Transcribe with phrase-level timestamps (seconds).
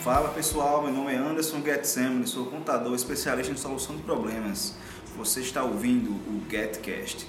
[0.00, 4.76] Fala pessoal, meu nome é Anderson Getsemane, sou contador especialista em solução de problemas.
[5.16, 7.28] Você está ouvindo o GetCast.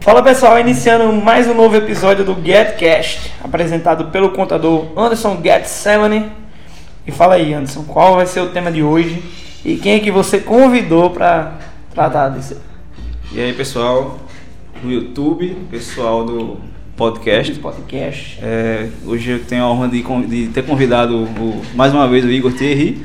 [0.00, 6.43] Fala pessoal, iniciando mais um novo episódio do GetCast, apresentado pelo contador Anderson Getsemane.
[7.06, 9.22] E fala aí, Anderson, qual vai ser o tema de hoje
[9.64, 11.58] e quem é que você convidou para
[11.92, 12.56] tratar disso?
[13.32, 14.18] E aí pessoal
[14.82, 16.56] do YouTube, pessoal do
[16.96, 17.52] podcast.
[17.58, 18.38] Podcast.
[18.42, 22.30] É, hoje eu tenho a honra de, de ter convidado o- mais uma vez o
[22.30, 23.04] Igor Thierry.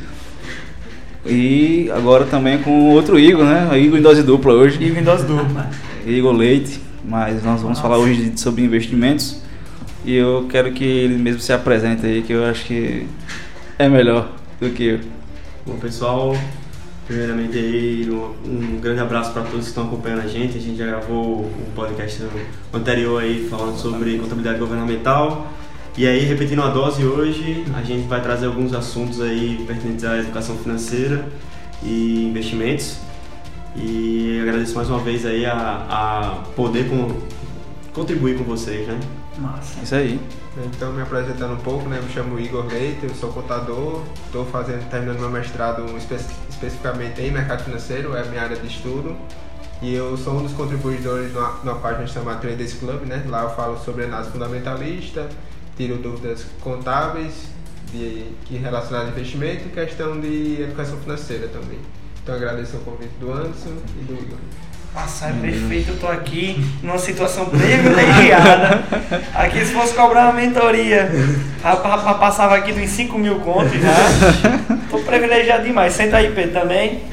[1.25, 3.67] E agora também com outro Igor, né?
[3.71, 4.81] O Igor em dose dupla hoje.
[4.81, 5.69] E Windows dupla.
[6.05, 9.41] Igor Leite, mas nós vamos falar hoje sobre investimentos.
[10.05, 13.05] E eu quero que ele mesmo se apresente aí, que eu acho que
[13.79, 14.29] é melhor
[14.59, 14.99] do que eu.
[15.65, 16.35] Bom pessoal,
[17.07, 20.57] primeiramente aí um, um grande abraço para todos que estão acompanhando a gente.
[20.57, 22.23] A gente já gravou um podcast
[22.73, 25.47] anterior aí falando sobre contabilidade governamental.
[25.97, 30.17] E aí, repetindo a dose hoje, a gente vai trazer alguns assuntos aí pertinentes à
[30.17, 31.25] educação financeira
[31.81, 32.97] e investimentos.
[33.75, 37.17] E agradeço mais uma vez aí a, a poder com-
[37.93, 38.99] contribuir com vocês, né?
[39.37, 39.79] Massa.
[39.83, 40.19] Isso aí.
[40.65, 42.01] Então, me apresentando um pouco, né?
[42.01, 46.15] Me chamo Igor Leite, eu sou contador, estou fazendo, terminando meu mestrado espe
[46.49, 49.15] especificamente em mercado financeiro, é a minha área de estudo.
[49.81, 53.23] E eu sou um dos contribuidores numa, numa página chamada Traders Club, né?
[53.27, 55.29] Lá eu falo sobre análise fundamentalista,
[55.77, 57.47] tiro dúvidas contábeis
[57.89, 61.79] de, que relacionadas a investimento e questão de educação financeira também.
[62.21, 64.37] Então agradeço o convite do Anderson e do Igor.
[64.93, 68.83] Nossa, é perfeito, eu tô aqui numa situação privilegiada.
[69.35, 71.09] Aqui se fosse cobrar uma mentoria,
[71.63, 73.95] rapaz, rapaz, passava aqui dos 5 mil contos já.
[74.89, 75.93] Tô privilegiado demais.
[75.93, 77.03] Senta aí, Pedro, também.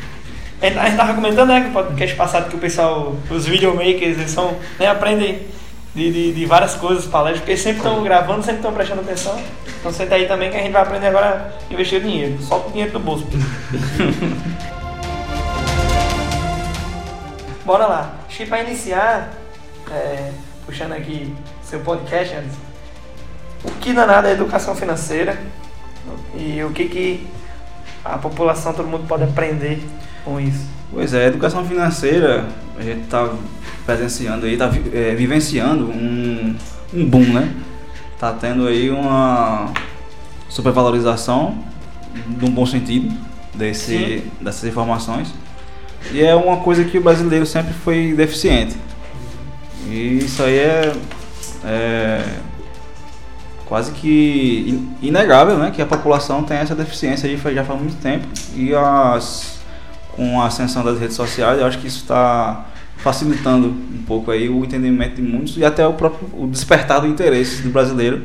[0.61, 3.47] A gente a gente tava comentando, né, que o podcast passado que o pessoal, os
[3.47, 5.43] videomakers, eles são, né, aprendem
[5.95, 9.39] de, de, de várias coisas, palestras, porque sempre estão gravando, sempre estão prestando atenção.
[9.81, 12.41] Então senta aí também que a gente vai aprender agora a investir dinheiro.
[12.43, 13.27] Solta o dinheiro do bolso.
[17.67, 18.15] Bora lá.
[18.29, 19.33] Acho que para iniciar,
[19.91, 20.31] é,
[20.65, 21.35] puxando aqui
[21.65, 22.61] seu podcast, Anderson,
[23.65, 25.37] o que danado é educação financeira
[26.37, 27.27] e o que, que
[28.05, 29.83] a população, todo mundo pode aprender
[30.25, 30.65] com isso?
[30.93, 32.47] Pois é, a educação financeira,
[32.79, 33.29] a gente está
[33.85, 36.57] presenciando aí, está vivenciando um,
[36.95, 37.53] um boom, né?
[38.17, 39.73] Tá tendo aí uma
[40.49, 41.59] supervalorização,
[42.41, 43.13] num bom sentido,
[43.53, 44.31] desse, Sim.
[44.41, 45.35] dessas informações.
[46.13, 48.77] E é uma coisa que o brasileiro sempre foi deficiente.
[49.89, 50.93] E isso aí é,
[51.65, 52.25] é
[53.67, 55.71] quase que in- inegável, né?
[55.71, 58.27] Que a população tem essa deficiência aí já faz muito tempo.
[58.55, 59.59] E as,
[60.15, 62.67] com a ascensão das redes sociais, eu acho que isso está
[62.97, 67.07] facilitando um pouco aí o entendimento de muitos e até o próprio o despertar do
[67.07, 68.23] interesse do brasileiro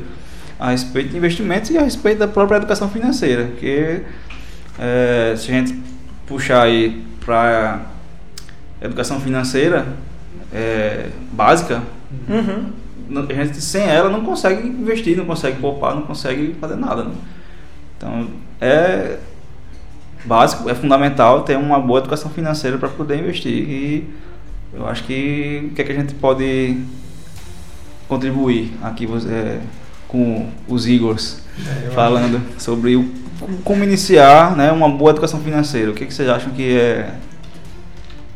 [0.58, 3.44] a respeito de investimentos e a respeito da própria educação financeira.
[3.44, 4.00] Porque
[4.78, 5.78] é, se a gente
[6.26, 7.82] puxar aí para
[8.80, 9.86] educação financeira
[10.52, 11.82] é, básica,
[12.28, 13.24] Uhum.
[13.28, 17.04] a gente sem ela não consegue investir, não consegue poupar, não consegue fazer nada.
[17.04, 17.14] Né?
[17.96, 18.28] Então
[18.60, 19.18] é
[20.24, 23.52] básico, é fundamental ter uma boa educação financeira para poder investir.
[23.52, 24.10] E
[24.74, 26.78] eu acho que o que, é que a gente pode
[28.08, 29.60] contribuir aqui é,
[30.06, 33.10] com os Igors É, falando sobre o,
[33.64, 35.90] como iniciar né, uma boa educação financeira.
[35.90, 37.14] O que, que vocês acham que é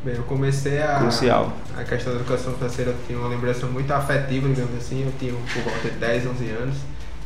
[0.06, 1.00] Bem, eu comecei a.
[1.00, 1.52] crucial?
[1.76, 5.04] A questão da educação financeira eu tinha uma lembrança muito afetiva, digamos assim.
[5.04, 6.76] Eu tinha por volta de 10, 11 anos.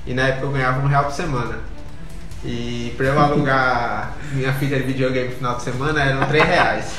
[0.06, 1.58] E na época eu ganhava um real por semana.
[2.43, 6.93] E pra eu alugar minha fita de videogame no final de semana eram 3 reais.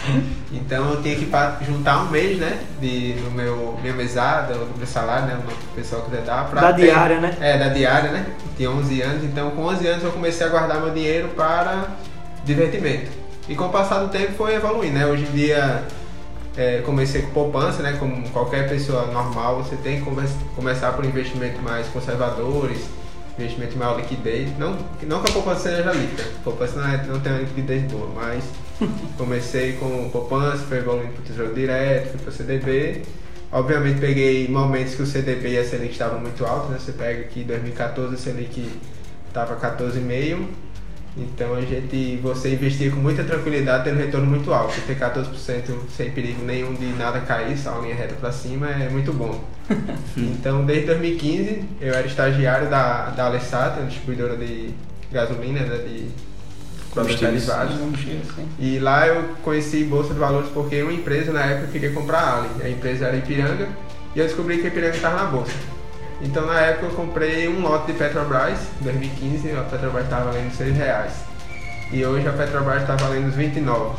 [0.51, 1.27] Então eu tinha que
[1.65, 2.59] juntar um mês, né?
[2.79, 5.39] De, no meu, minha mesada, ou do meu salário, né?
[5.71, 6.45] O pessoal quiser dar.
[6.47, 7.35] Pra Da ter- diária, né?
[7.41, 8.25] É, da diária, né?
[8.55, 9.23] Tinha 11 anos.
[9.23, 11.85] Então com 11 anos eu comecei a guardar meu dinheiro para
[12.45, 13.09] divertimento.
[13.49, 15.07] E com o passar do tempo foi evoluindo, né?
[15.07, 15.83] Hoje em dia
[16.55, 17.95] é, comecei com poupança, né?
[17.99, 22.77] Como qualquer pessoa normal, você tem que come- começar por investimentos mais conservadores,
[23.37, 24.57] investimento de maior liquidez.
[24.57, 27.41] Não, que- não que a poupança seja líquida, a poupança não, é, não tem uma
[27.41, 28.43] liquidez boa, mas
[29.17, 33.01] comecei com poupança, foi evoluindo para o Tesouro Direto, fui para o CDB.
[33.53, 36.77] Obviamente peguei momentos que o CDB e a Selic estavam muito altos, né?
[36.79, 38.69] Você pega aqui em 2014 a Selic
[39.27, 40.45] estava 14,5%.
[41.17, 44.73] Então a gente, você investir com muita tranquilidade tendo retorno muito alto.
[44.87, 45.27] Ter 14%
[45.95, 49.43] sem perigo nenhum de nada cair, só uma linha reta para cima é muito bom.
[50.15, 54.73] então desde 2015 eu era estagiário da, da Alessat, uma distribuidora de
[55.11, 56.07] gasolina, né, de
[56.93, 57.75] produtos derivados.
[58.57, 62.37] E lá eu conheci Bolsa de Valores porque uma empresa na época queria comprar a
[62.39, 62.49] Ali.
[62.63, 63.67] A empresa era Ipiranga
[64.15, 65.51] e eu descobri que a Ipiranga estava na Bolsa.
[66.23, 70.51] Então na época eu comprei um lote de Petrobras, em 2015 a Petrobras estava valendo
[70.53, 71.11] 6 reais.
[71.91, 73.95] E hoje a Petrobras está valendo uns 29.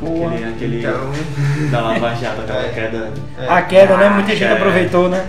[0.00, 0.34] Porra.
[0.34, 2.68] Aquele, aquele Então, da Lava Jato, aquela É.
[2.70, 3.12] queda.
[3.38, 4.08] é, A queda, né?
[4.10, 4.52] Muita gente É.
[4.52, 5.26] aproveitou, né?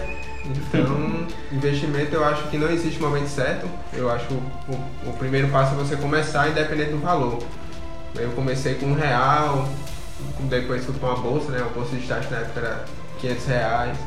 [0.74, 3.68] então investimento eu acho que não existe momento certo.
[3.94, 7.40] Eu acho que o, o- primeiro passo é você começar independente do valor.
[8.16, 9.68] Eu comecei com um real,
[10.42, 11.60] depois fui para uma bolsa, né?
[11.62, 12.86] A bolsa de estágio na época era
[13.20, 13.98] 500 reais.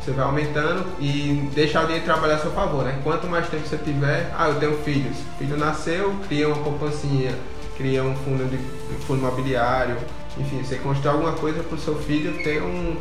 [0.00, 2.98] Você vai aumentando e deixar o dinheiro trabalhar a seu favor, né?
[3.04, 5.16] Quanto mais tempo você tiver, ah, eu tenho filhos.
[5.38, 7.32] Filho nasceu, cria uma poupancinha,
[7.76, 9.96] cria um fundo, de, um fundo imobiliário,
[10.38, 12.96] enfim, você constrói alguma coisa para o seu filho ter um,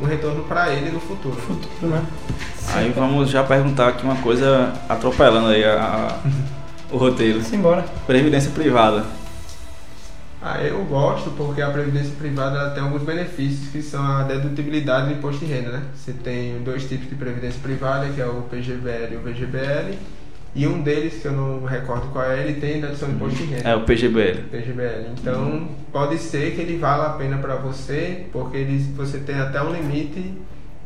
[0.00, 1.36] um retorno para ele no futuro.
[1.36, 2.04] Futuro, né?
[2.74, 6.18] Aí vamos já perguntar aqui uma coisa atropelando aí a- a-
[6.90, 7.42] o roteiro.
[7.42, 7.84] Simbora.
[8.06, 9.04] Previdência privada.
[10.44, 15.06] Ah, eu gosto porque a previdência privada ela tem alguns benefícios que são a dedutibilidade
[15.08, 15.82] do imposto de renda, né?
[15.94, 19.94] Você tem dois tipos de previdência privada, que é o PGBL e o VGBL,
[20.54, 23.44] e um deles, que eu não recordo qual é, ele tem dedução de imposto de
[23.44, 23.68] renda.
[23.68, 24.42] É o PGBL.
[24.50, 25.06] PGBL.
[25.20, 29.62] Então, pode ser que ele valha a pena para você, porque ele, você tem até
[29.62, 30.34] um limite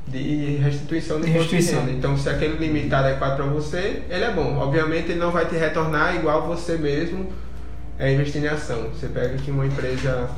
[0.07, 1.87] de restituição do De imposto de restituição.
[1.87, 1.99] renda.
[1.99, 4.57] Então, se aquele limite está adequado para você, ele é bom.
[4.59, 7.27] Obviamente, ele não vai te retornar igual você mesmo
[7.99, 8.91] é, investir em ação.
[8.91, 10.29] Você pega aqui uma empresa,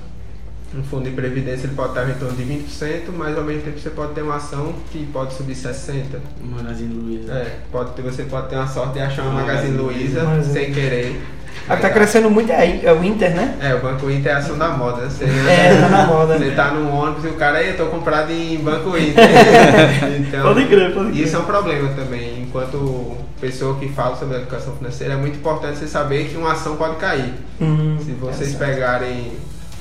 [0.75, 3.78] um fundo de previdência, ele pode estar em torno de 20%, mas ao mesmo tempo
[3.78, 6.20] você pode ter uma ação que pode subir 60%.
[6.40, 7.32] Magazine Luiza.
[7.32, 10.55] É, pode ter, você pode ter uma sorte de achar uma Magazine Magazine Luiza Magazine.
[10.55, 11.20] sem querer.
[11.69, 13.56] A que tá crescendo muito é, é o Inter, né?
[13.61, 15.03] É, o Banco Inter é ação da moda.
[15.03, 15.09] né?
[15.11, 16.38] Você, É, tá na moda.
[16.38, 19.25] Você tá no ônibus e o cara, aí, eu tô comprado em Banco Inter.
[20.19, 21.25] então, Pode crer, pode crer.
[21.25, 22.43] Isso é um problema também.
[22.43, 26.53] Enquanto pessoa que fala sobre a educação financeira, é muito importante você saber que uma
[26.53, 27.35] ação pode cair.
[27.61, 28.65] Hum, Se vocês exato.
[28.65, 29.32] pegarem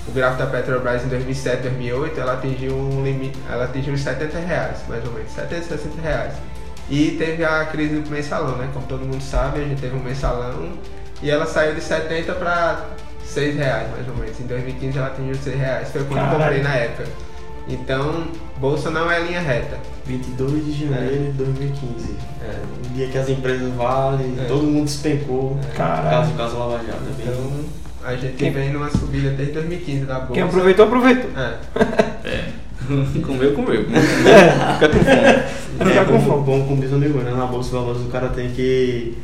[0.07, 4.37] o gráfico da Petrobras em 2007, 2008, ela atingiu um limite, ela atingiu uns 70
[4.39, 6.33] reais, mais ou menos, 70, 60 reais.
[6.89, 8.69] E teve a crise do mensalão, né?
[8.73, 10.69] Como todo mundo sabe, a gente teve um mensalão
[11.21, 12.85] e ela saiu de 70 para
[13.25, 14.39] 6 reais, mais ou menos.
[14.39, 16.39] Em 2015 ela atingiu 6 reais, foi quando eu Caralho.
[16.43, 17.09] comprei na época.
[17.69, 18.23] Então,
[18.59, 19.77] bolsa não é linha reta.
[20.05, 22.15] 22 de janeiro de 2015.
[22.41, 22.61] É.
[22.85, 24.45] O dia que as empresas valem, É.
[24.45, 25.59] todo mundo despencou.
[25.75, 26.01] Caralho.
[26.03, 26.99] Por causa do caso Lava Jato.
[27.09, 27.51] é bem- Então,
[28.05, 30.33] a gente Quem- vem numa subida desde 2015 da bolsa.
[30.33, 31.29] Quem aproveitou, aproveitou.
[31.35, 31.57] É.
[33.25, 33.83] comeu, comeu.
[33.91, 35.43] Fica com fome.
[35.79, 36.63] Não é, com fome.
[36.67, 37.31] como diz o amigo, né?
[37.31, 39.17] Na Bolsa de Valores o cara tem que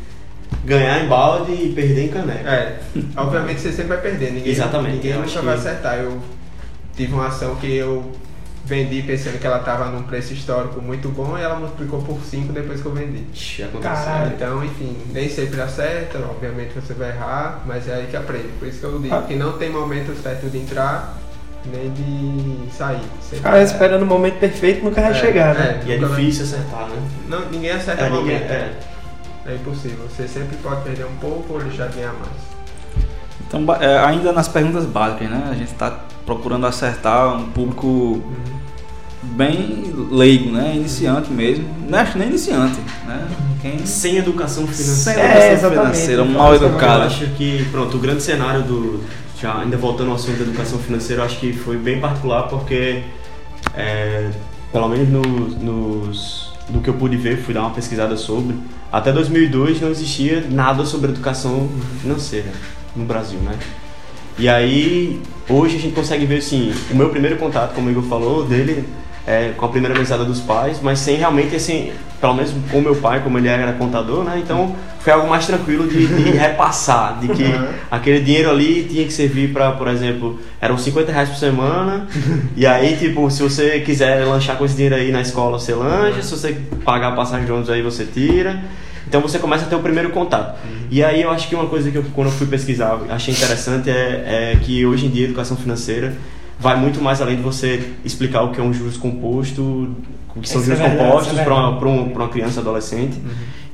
[0.66, 2.50] ganhar em balde e perder em caneca.
[2.50, 2.80] É,
[3.18, 5.98] obviamente você sempre vai perder, ninguém, Exatamente, ninguém nunca vai que- acertar.
[6.00, 6.22] Eu
[6.96, 8.12] tive uma ação que eu
[8.66, 12.54] vendi pensando que ela estava num preço histórico muito bom e ela multiplicou por 5
[12.54, 13.26] depois que eu vendi.
[13.34, 13.92] Ixi, aconteceu.
[13.94, 14.32] Caralho.
[14.36, 18.48] Então, enfim, nem sempre acerta, obviamente você vai errar, mas é aí que aprende.
[18.60, 19.24] Por isso que eu digo Ah.
[19.28, 21.18] que não tem momento certo de entrar
[21.66, 23.00] nem de sair.
[23.30, 25.82] Ficar é- esperando o momento perfeito nunca vai É, chegar, né?
[25.86, 26.96] E é nunca vai- difícil acertar, né?
[27.30, 28.52] Não, ninguém acerta É, o ninguém- momento.
[28.52, 28.74] é.
[29.46, 30.06] É impossível.
[30.10, 32.54] Você sempre pode perder um pouco ou deixar de ganhar mais.
[33.48, 35.48] Então, é, ainda nas perguntas básicas, né?
[35.52, 38.24] A gente está procurando acertar um público
[39.22, 40.74] bem leigo, né?
[40.76, 41.66] Iniciante mesmo.
[41.88, 43.28] Não acho nem iniciante, né?
[43.62, 45.20] Quem Sem educação sem financeira.
[45.22, 45.82] É, educação exatamente.
[45.96, 47.04] financeira, Então, mal é uma Eu educado.
[47.04, 49.04] acho que, pronto, o grande cenário do.
[49.40, 53.04] Já, ainda voltando ao assunto da educação financeira, eu acho que foi bem particular porque,
[53.76, 54.32] é,
[54.72, 58.56] pelo menos nos, nos, do que eu pude ver, fui dar uma pesquisada sobre,
[58.94, 61.68] até 2002 não existia nada sobre educação
[62.00, 62.52] financeira
[62.96, 63.58] no Brasil, né?
[64.38, 65.20] E aí,
[65.50, 68.86] hoje a gente consegue ver, assim, o meu primeiro contato, como o Igor falou, dele
[69.26, 72.96] é, com a primeira mesada dos pais, mas sem realmente, assim, pelo menos com meu
[72.96, 74.42] pai, como ele era contador, né?
[74.44, 77.68] Então foi algo mais tranquilo de, de repassar, de que Uhum.
[77.92, 82.08] aquele dinheiro ali tinha que servir para, por exemplo, eram 50 reais por semana,
[82.56, 86.22] e aí, tipo, se você quiser lanchar com esse dinheiro aí na escola, você lancha,
[86.22, 88.62] se você pagar a passagem de ônibus aí, você tira.
[89.06, 90.58] Então você começa a ter o primeiro contato.
[90.90, 93.90] E aí eu acho que uma coisa que eu, quando eu fui pesquisar, achei interessante
[93.90, 96.14] é, é que hoje em dia a educação financeira
[96.60, 99.62] vai muito mais além de você explicar o que é um juros composto,
[100.36, 101.80] o que são é juros verdade, compostos isso é para uma, verdade.
[101.80, 103.18] pra um- pra uma criança adolescente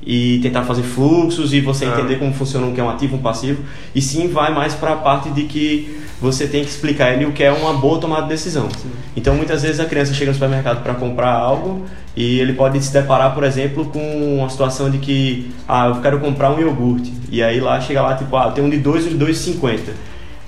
[0.05, 1.89] e tentar fazer fluxos e você Ah.
[1.89, 3.62] entender como funciona o que é um ativo, um passivo.
[3.93, 7.31] E sim vai mais para a parte de que você tem que explicar ele o
[7.31, 8.67] que é uma boa tomada de decisão.
[9.15, 12.91] Então muitas vezes a criança chega no supermercado para comprar algo e ele pode se
[12.91, 17.13] deparar, por exemplo, com uma situação de que ah, eu quero comprar um iogurte.
[17.31, 19.93] E aí lá chega lá tipo, ah, tem um de 2 e um de 2,50.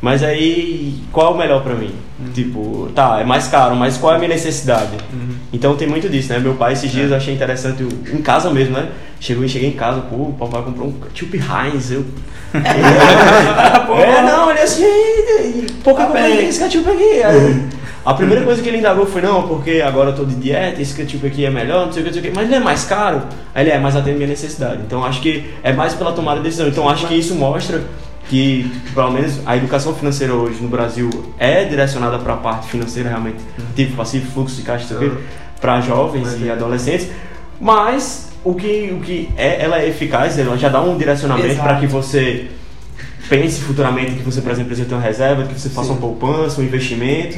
[0.02, 1.94] Mas aí, qual é o melhor pra mim?
[2.34, 4.92] Tipo, tá, é mais caro, mas qual é a minha necessidade?
[5.54, 6.40] Então tem muito disso, né?
[6.40, 8.90] Meu pai esses dias eu achei interessante, eu- em casa mesmo, né?
[9.20, 12.04] Chegou cheguei em casa, pô, o papai comprou um Tube Heinz, eu...
[12.54, 16.48] é, não, ele assim, "Ei, por que Tá eu comprei bem.
[16.50, 17.24] esse ketchup aqui?
[17.24, 17.64] Aí,
[18.04, 20.94] a primeira coisa que ele indagou foi, não, porque agora eu tô de dieta, esse
[20.96, 22.60] ketchup aqui é melhor, não sei o que, não sei o que, mas ele é
[22.60, 23.22] mais caro?
[23.54, 24.82] Aí ele é, mas atende minha necessidade.
[24.86, 26.68] Então acho que é mais pela tomada de decisão.
[26.68, 27.82] Então acho que isso mostra
[28.32, 33.10] que, pelo menos, a educação financeira hoje no Brasil é direcionada para a parte financeira,
[33.10, 33.40] realmente,
[33.76, 35.24] tipo passivo, fluxo de caixa, não sei o quê,
[35.60, 37.10] para jovens e adolescentes,
[37.60, 41.76] mas o que, o que é, ela é eficaz, ela já dá um direcionamento para
[41.76, 42.48] que você
[43.28, 46.62] pense futuramente que você, por exemplo, precisa ter uma reserva, que você faça uma poupança,
[46.62, 47.38] um investimento.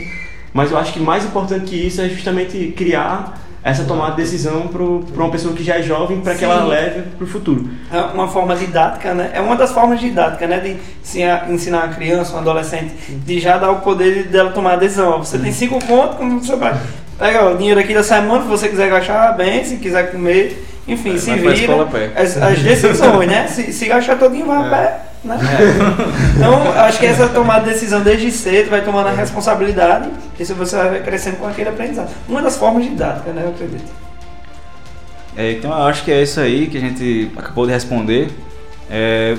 [0.54, 4.68] Mas eu acho que mais importante que isso é justamente criar essa tomada de decisão
[4.68, 7.70] para uma pessoa que já é jovem, para que ela leve para o futuro.
[7.92, 9.32] É uma forma didática, né?
[9.34, 10.60] É uma das formas didáticas, né?
[10.60, 14.76] De ensinar, ensinar uma criança, um adolescente, de já dar o poder dela tomar a
[14.76, 15.20] decisão.
[15.24, 16.76] Você tem cinco contos, como você vai.
[17.18, 21.16] Pega o dinheiro aqui da semana, se você quiser gastar bem, se quiser comer, enfim,
[21.16, 21.54] É, se vira.
[21.54, 22.12] escola a pé.
[22.18, 23.48] As, as decisões, né?
[23.54, 25.00] Se, se gastar todinho, vai a pé.
[25.24, 25.38] Né?
[26.36, 30.54] Então, acho que essa tomada de decisão desde cedo vai tomando a responsabilidade e se
[30.54, 32.10] você vai crescendo com aquele aprendizado.
[32.28, 33.44] Uma das formas didáticas, né?
[33.46, 33.92] Eu acredito.
[35.36, 38.30] É, então eu acho que é isso aí que a gente acabou de responder.
[38.90, 39.38] É,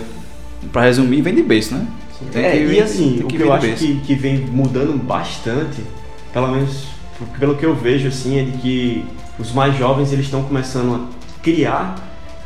[0.73, 1.87] pra resumir, vem de berço, né?
[2.33, 4.97] Tem É, que e assim, tem o que vir eu acho que, que vem mudando
[4.97, 5.83] bastante,
[6.33, 6.87] pelo menos
[7.39, 9.05] pelo que eu vejo, assim, é de que
[9.39, 11.95] os mais jovens eles estão começando a criar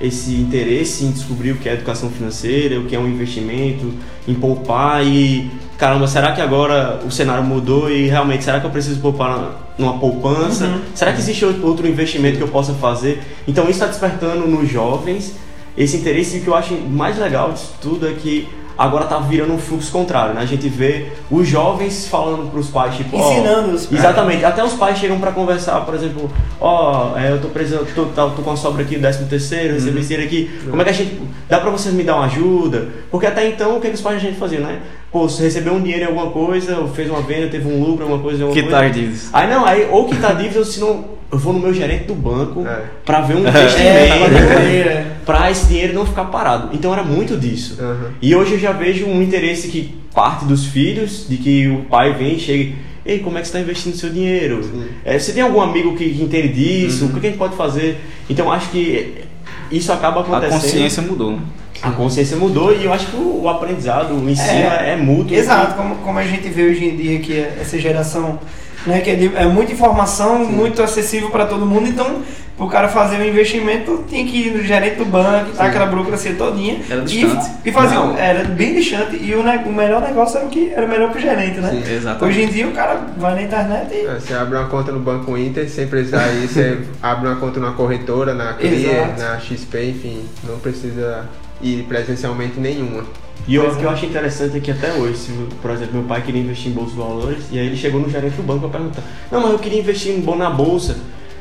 [0.00, 3.92] esse interesse em descobrir o que é educação financeira, o que é um investimento,
[4.26, 8.70] em poupar e caramba, será que agora o cenário mudou e realmente será que eu
[8.70, 10.66] preciso poupar numa poupança?
[10.66, 10.80] Uhum.
[10.94, 13.22] Será que existe outro investimento que eu possa fazer?
[13.46, 15.34] Então isso está despertando nos jovens
[15.76, 18.48] esse interesse e o que eu acho mais legal disso tudo é que
[18.78, 20.40] agora tá virando um fluxo contrário, né?
[20.40, 23.90] A gente vê os jovens falando pros pais, tipo, ó, Ensinando-os.
[23.92, 24.44] Exatamente.
[24.44, 26.30] Até os pais chegam pra conversar, por exemplo,
[26.60, 29.98] ó, é, eu tô precisando, tô, tá- tô com a sobra aqui, décimo terceiro, recebi
[29.98, 30.60] esse dinheiro aqui.
[30.70, 31.20] Como é que a gente.
[31.48, 32.88] Dá pra vocês me dar uma ajuda?
[33.10, 34.78] Porque até então, o que, que os pais da gente faziam, né?
[35.10, 38.02] Pô, você recebeu um dinheiro em alguma coisa, ou fez uma venda, teve um lucro,
[38.04, 38.94] alguma coisa, alguma Quitar coisa.
[38.94, 39.28] dívidas.
[39.32, 42.14] Aí não, aí ou quitar dívida, ou se não, eu vou no meu gerente do
[42.14, 42.84] banco É.
[43.04, 45.06] pra ver um É, investimento é.
[45.26, 46.70] pra esse dinheiro não ficar parado.
[46.72, 47.76] Então era muito disso.
[47.80, 48.10] Aham.
[48.22, 52.14] E hoje eu já vejo um interesse que parte dos filhos, de que o pai
[52.14, 52.72] vem e chega,
[53.04, 54.60] ei, como é que você está investindo seu dinheiro?
[55.04, 57.04] É, você tem algum amigo que, que entende disso?
[57.04, 57.10] Uhum.
[57.16, 57.98] O que a gente pode fazer?
[58.28, 59.24] Então acho que
[59.70, 60.60] isso acaba A acontecendo.
[60.60, 61.38] consciência mudou, né?
[61.80, 65.36] A consciência mudou e eu acho que o, aprendizado, o ensino é, É, é mútuo.
[65.36, 68.40] Exato, como, como a gente vê hoje em dia que essa geração,
[68.88, 72.22] né, que é, de- é muita informação, muito acessível para todo mundo, então
[72.58, 76.34] o cara fazer um investimento tinha que ir no gerente do banco, tá aquela burocracia
[76.34, 76.80] todinha.
[76.90, 77.50] Era e, distante.
[77.64, 78.18] e fazer Não.
[78.18, 81.60] era bem distante e o, o melhor negócio era o que era melhor pro gerente,
[81.60, 81.70] né?
[81.70, 82.24] Sim, exatamente.
[82.24, 84.98] Hoje em dia o cara vai na internet e É, Você abre uma conta no
[84.98, 89.20] Banco Inter, sem precisar ir, você abre uma conta numa corretora, na Exato.
[89.20, 91.26] na XP, enfim, não precisa
[91.62, 93.04] ir presencialmente nenhuma.
[93.48, 96.20] E o que eu acho interessante é que até hoje, se, por exemplo, meu pai
[96.20, 98.78] queria investir em bolsa de valores, e aí ele chegou no gerente do banco para
[98.78, 99.02] perguntar,
[99.32, 100.98] não, mas eu queria investir em na bolsa.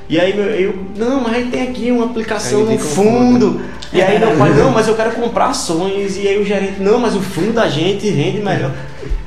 [0.10, 3.60] E aí meu, eu, não, mas tem aqui uma aplicação no fundo.
[3.92, 6.16] E aí meu pai, não, mas eu quero comprar ações.
[6.16, 8.72] E aí o gerente, não, mas o fundo da gente rende melhor.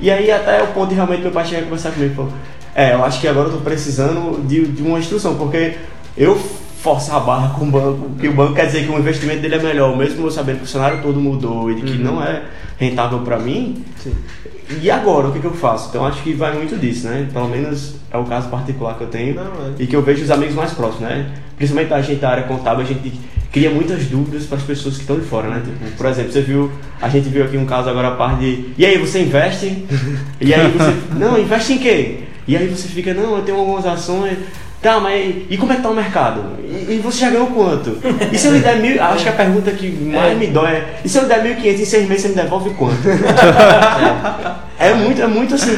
[0.00, 2.32] E aí até o ponto de realmente meu pai chegar a conversar comigo e falou,
[2.75, 5.75] é, eu acho que agora eu tô precisando de, de uma instrução, porque
[6.16, 6.40] eu
[6.80, 9.56] forçar a barra com o banco, que o banco quer dizer que o investimento dele
[9.56, 12.42] é melhor, mesmo eu sabendo que o cenário todo mudou e de que não é
[12.80, 13.84] rentável para mim.
[14.02, 14.14] Sim.
[14.80, 15.90] E agora, o que, que eu faço?
[15.90, 17.28] Então acho que vai muito disso, né?
[17.30, 19.75] Pelo menos é o caso particular que eu tenho Não, é.
[19.78, 21.30] e que eu vejo os amigos mais próximos, né?
[21.56, 23.12] Principalmente a gente da área contábil, a gente
[23.52, 25.62] cria muitas dúvidas para as pessoas que estão de fora, né?
[25.64, 26.70] Tipo, por exemplo, você viu,
[27.02, 29.84] a gente viu aqui um caso agora a parte de, e aí, você investe?
[30.40, 32.20] E aí você, não, investe em quê?
[32.49, 34.38] E aí você fica, não, eu tenho algumas ações.
[34.82, 36.42] Tá, mas e como é que tá o mercado?
[36.64, 37.99] E, e você já ganhou quanto?
[38.32, 39.02] E se eu lhe der mil.
[39.02, 41.80] Acho que a pergunta que mais me dói é: e se eu lhe der 1.500
[41.80, 42.96] em seis meses, você me devolve quanto?
[44.80, 45.76] É muito, é muito assim.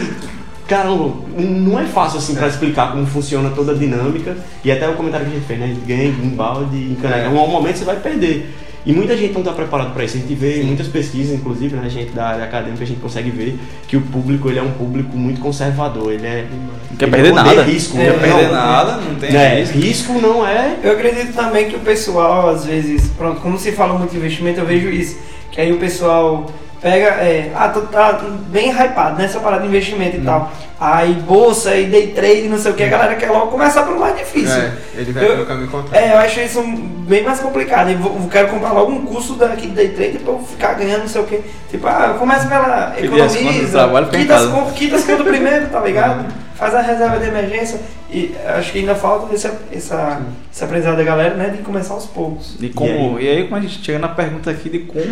[0.68, 4.37] Caramba, não é fácil assim pra explicar como funciona toda a dinâmica.
[4.64, 5.64] E até o comentário que a gente fez, né?
[5.66, 7.26] A gente ganha em balde, em caneca.
[7.26, 8.54] Em um momento você vai perder.
[8.85, 10.17] E muita gente não está preparado para isso.
[10.17, 13.01] A gente vê em muitas pesquisas, inclusive, né, a gente da área acadêmica, a gente
[13.01, 16.12] consegue ver que o público ele é um público muito conservador.
[16.12, 16.47] Ele é.
[16.91, 17.62] Não quer ele perder nada.
[17.62, 17.97] Risco.
[17.97, 19.79] Não quer Não, perder nada, não tem né, risco.
[19.79, 20.79] risco não é.
[20.83, 24.59] Eu acredito também que o pessoal, às vezes, pronto, como se fala muito de investimento,
[24.61, 25.17] eu vejo isso.
[25.51, 26.51] Que aí o pessoal
[26.83, 30.25] pega, é, ah, tô, tá bem hypado nessa parada de investimento e Hum.
[30.25, 30.53] tal.
[30.81, 34.01] Aí bolsa e day trade, não sei o que, a galera quer logo começar pelo
[34.01, 34.61] mais difícil.
[34.61, 36.09] É, ele vai Eu- pelo caminho contrário.
[36.09, 36.61] É, eu acho isso
[37.07, 37.89] bem mais complicado.
[37.91, 40.75] Eu vou- eu quero comprar logo um curso daqui de day trade pra eu ficar
[40.75, 41.41] ganhando não sei o que.
[41.71, 44.53] Tipo, ah, começa pela Pedir as contas do economiza, trabalho, fica em quita as, casa.
[44.53, 46.25] con- quita as contas primeiro, tá ligado?
[46.62, 47.81] Faz a reserva de emergência.
[48.09, 51.49] E acho que ainda falta esse, essa, esse aprendizado da galera, né?
[51.49, 52.57] De começar aos poucos.
[52.61, 53.42] E, como, e, aí?
[53.45, 55.02] como a gente chega na pergunta aqui de como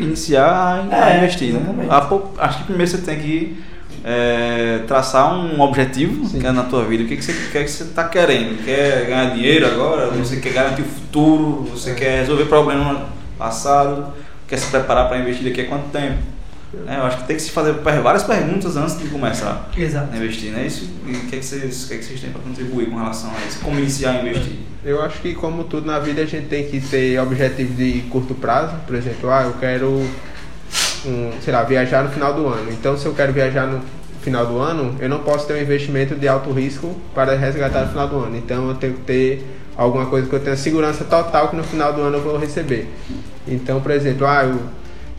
[0.00, 0.46] iniciar
[0.90, 1.60] a, a É, investir, né?
[1.60, 1.90] exatamente.
[1.92, 3.58] A pou- acho que primeiro você tem que
[4.02, 6.38] é, traçar um objetivo Sim.
[6.40, 7.02] que é na tua vida.
[7.04, 8.64] O que, que você quer que você está querendo?
[8.64, 10.06] Quer ganhar dinheiro agora?
[10.12, 11.68] Você quer garantir o futuro?
[11.72, 11.94] Você É.
[11.94, 13.04] quer resolver problema
[13.36, 14.14] passado?
[14.48, 16.18] Quer se preparar para investir daqui a quanto tempo?
[16.86, 20.12] É, eu acho que tem que se fazer várias perguntas antes de começar Exato.
[20.12, 20.66] a investir, né?
[20.66, 22.90] Isso, e o que, é que, vocês, o que, é que vocês têm para contribuir
[22.90, 23.60] com relação a isso?
[23.60, 24.54] Como iniciar a investir?
[24.84, 28.34] Eu acho que como tudo na vida a gente tem que ter objetivos de curto
[28.34, 28.76] prazo.
[28.86, 29.88] Por exemplo, ah, eu quero
[31.06, 32.70] um, sei lá, viajar no final do ano.
[32.70, 33.80] Então se eu quero viajar no
[34.20, 37.88] final do ano, eu não posso ter um investimento de alto risco para resgatar no
[37.88, 38.36] final do ano.
[38.36, 39.44] Então eu tenho que ter
[39.76, 42.88] alguma coisa que eu tenha segurança total que no final do ano eu vou receber.
[43.46, 44.60] Então, por exemplo, ah, eu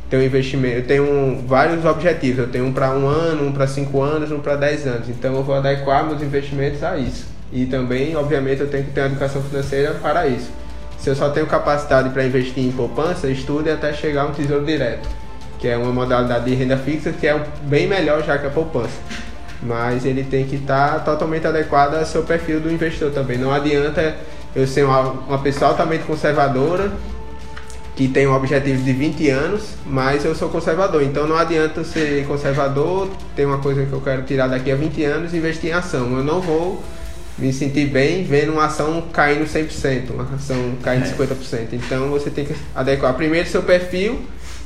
[0.10, 2.40] tenho investimento, eu tenho vários objetivos.
[2.40, 5.10] Eu tenho um para um ano, um para cinco anos, um para dez anos.
[5.10, 7.26] Então eu vou adequar meus investimentos a isso.
[7.52, 10.50] E também, obviamente, eu tenho que ter uma educação financeira para isso.
[10.98, 14.66] Se eu só tenho capacidade para investir em poupança, estude até chegar a um tesouro
[14.66, 15.08] direto,
[15.60, 19.00] que é uma modalidade de renda fixa que é bem melhor já que a poupança.
[19.62, 23.38] Mas ele tem que estar totalmente adequado ao seu perfil do investidor também.
[23.38, 24.16] Não adianta
[24.56, 26.92] eu ser uma, uma pessoa altamente conservadora
[27.98, 31.02] que tem um objetivo de 20 anos, mas eu sou conservador.
[31.02, 34.76] Então não adianta eu ser conservador, ter uma coisa que eu quero tirar daqui a
[34.76, 36.16] 20 anos e investir em ação.
[36.16, 36.82] Eu não vou
[37.40, 41.74] me sentir bem vendo uma ação caindo 100%, uma ação caindo 50%.
[41.74, 44.20] Então você tem que adequar primeiro seu perfil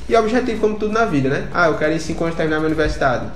[0.06, 1.48] e objetivo, como tudo na vida, né?
[1.54, 3.28] Ah, eu quero em 5 anos terminar minha universidade.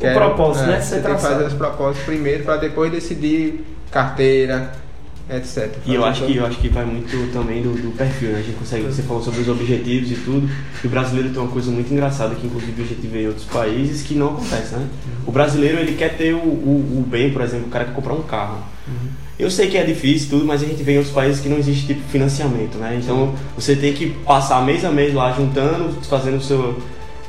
[0.00, 0.80] O propósito, né?
[0.80, 4.72] Você tem que fazer os propósitos primeiro para depois decidir carteira,
[5.28, 5.74] etc.
[5.84, 8.38] E eu acho que eu acho que vai muito também do, do perfil, né?
[8.38, 10.48] A gente consegue, você falou sobre os objetivos e tudo.
[10.82, 13.46] E o brasileiro tem uma coisa muito engraçada que inclusive eu já tive em outros
[13.46, 14.86] países que não acontece, né?
[15.26, 18.14] O brasileiro ele quer ter o, o, o bem, por exemplo, o cara quer comprar
[18.14, 18.58] um carro.
[19.38, 21.48] Eu sei que é difícil e tudo, mas a gente vê em outros países que
[21.48, 22.98] não existe tipo financiamento, né?
[23.02, 26.80] Então você tem que passar mês a mês lá juntando, fazendo o seu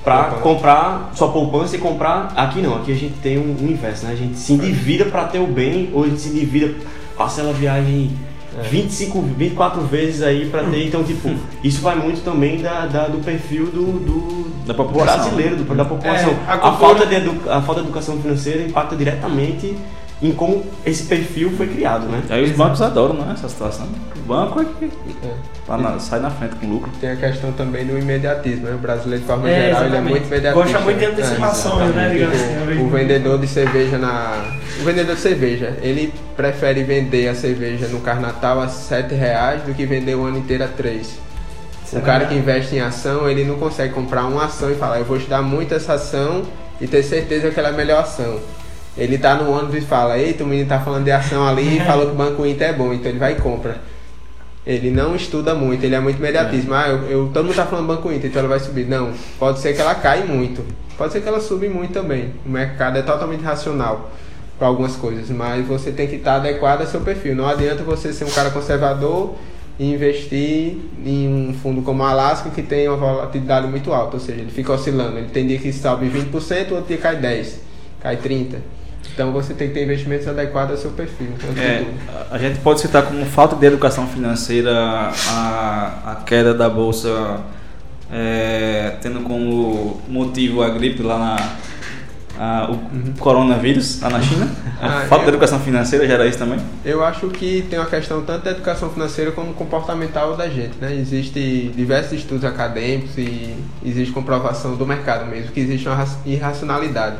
[0.07, 2.31] para comprar sua poupança e comprar.
[2.33, 4.13] Aqui não, aqui a gente tem um, um inverso, né?
[4.13, 6.73] A gente se endivida para ter o bem, ou a gente se endivida,
[7.17, 8.11] parcela a viagem
[8.57, 8.61] É.
[8.63, 10.87] 25, 24 vezes aí para ter.
[10.87, 11.29] Então, tipo,
[11.63, 15.15] isso vai muito também da, da- do perfil do, do, Da população.
[15.19, 16.29] brasileiro, do- da população.
[16.29, 17.15] É, a a, cultura- falta de
[17.49, 19.75] a falta de educação financeira impacta diretamente
[20.21, 22.23] em como esse perfil foi criado, né?
[22.29, 23.33] Aí os bancos adoram, né?
[23.33, 23.87] Essa situação.
[24.15, 24.85] O banco é que
[25.23, 25.33] É.
[25.65, 26.89] tá na- sai na frente com lucro.
[26.99, 28.73] Tem a questão também do imediatismo, né?
[28.73, 30.09] O brasileiro, de forma É, geral, ele é exatamente.
[30.11, 30.63] muito imediatista.
[30.63, 34.43] Gosta muito de antecipações, né, digamos assim, vejo O, vendedor de cerveja na...
[34.81, 39.73] O vendedor de cerveja, ele prefere vender a cerveja no Carnatal a 7 reais do
[39.73, 41.07] que vender o ano inteiro a 3.
[41.85, 44.75] Isso O é cara que investe em ação, ele não consegue comprar uma ação e
[44.75, 46.41] falar, eu vou te dar muito essa ação
[46.81, 48.39] e ter certeza que ela é a melhor ação.
[48.97, 51.79] Ele tá no ônibus e fala, eita, o menino tá falando de ação ali e
[51.85, 53.77] falou que o Banco Inter é bom, então ele vai e compra.
[54.65, 56.73] Ele não estuda muito, ele é muito imediatismo.
[56.73, 58.85] Ah, eu, eu- todo mundo tá falando Banco Inter, então ela vai subir.
[58.85, 60.61] Não, pode ser que ela caia muito.
[60.97, 62.33] Pode ser que ela suba muito também.
[62.45, 64.11] O mercado é totalmente racional
[64.57, 67.35] para algumas coisas, mas você tem que estar adequado ao seu perfil.
[67.35, 69.35] Não adianta você ser um cara conservador
[69.79, 74.19] e investir em um fundo como a Alaska que tem uma volatilidade muito alta, ou
[74.19, 75.19] seja, ele fica oscilando.
[75.19, 77.59] Ele tem dia que sobe 20%, outro dia cai 10,
[78.01, 78.57] cai 30.
[79.17, 81.29] Então você tem que ter investimentos adequados ao seu perfil.
[81.55, 81.83] de É,
[82.29, 84.71] a- gente pode citar como falta de educação financeira
[85.31, 87.39] a, a queda da bolsa,
[88.13, 92.67] é, tendo como motivo a gripe lá na.
[92.69, 94.47] o coronavírus lá na China.
[94.79, 96.59] A Ah, falta de eu- educação financeira gera isso também.
[96.85, 100.93] Eu acho que tem uma questão tanto da educação financeira como comportamental da gente, né?
[100.95, 107.15] Existem diversos estudos acadêmicos e existe comprovação do mercado mesmo que existe uma ra- irracionalidade.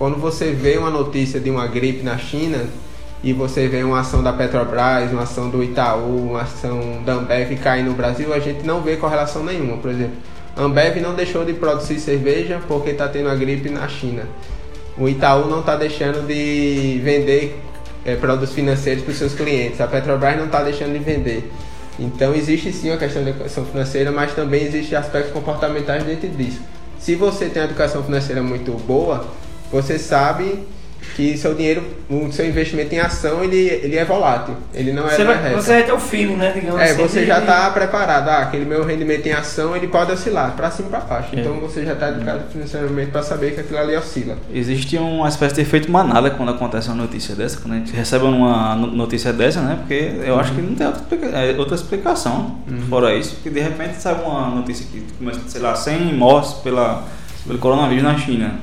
[0.00, 2.64] Quando você vê uma notícia de uma gripe na China
[3.22, 7.54] e você vê uma ação da Petrobras, uma ação do Itaú, uma ação da Ambev
[7.62, 9.76] cair no Brasil, a gente não vê correlação nenhuma.
[9.76, 10.14] Por exemplo,
[10.56, 14.22] a Ambev não deixou de produzir cerveja porque está tendo a gripe na China.
[14.96, 17.60] O Itaú não está deixando de vender
[18.06, 19.82] eh, produtos financeiros para os seus clientes.
[19.82, 21.52] A Petrobras não está deixando de vender.
[21.98, 26.62] Então existe sim a questão da educação financeira, mas também existe aspectos comportamentais dentro disso.
[26.98, 29.28] Se você tem uma educação financeira muito boa,
[29.72, 30.58] você sabe
[31.16, 34.54] que seu dinheiro, o seu investimento em ação, ele, ele é volátil.
[34.72, 35.56] Ele não é Você vai, reta.
[35.60, 36.52] você vai ter o feeling, né?
[36.54, 38.28] Digamos É, assim, você já está preparado.
[38.28, 41.28] Ah, aquele meu rendimento em ação, ele pode oscilar para cima e para baixo.
[41.34, 41.40] É.
[41.40, 44.36] Então você já está educado financeiramente para saber que aquilo ali oscila.
[44.52, 48.24] Existe uma espécie de efeito manada quando acontece uma notícia dessa, quando a gente recebe
[48.26, 49.76] uma no- notícia dessa, né?
[49.80, 52.56] Porque eu acho que não tem outra, explica- é, outra explicação
[52.90, 57.04] fora isso, porque de repente sai uma notícia que começa, sei lá, 100 mortes pela,
[57.46, 58.54] pelo coronavírus na China.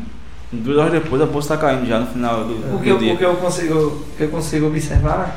[0.51, 2.97] Duas horas depois a bolsa está caindo já no final do, O do que, eu,
[2.97, 3.13] dia.
[3.13, 5.35] o que eu consigo, eu consigo observar,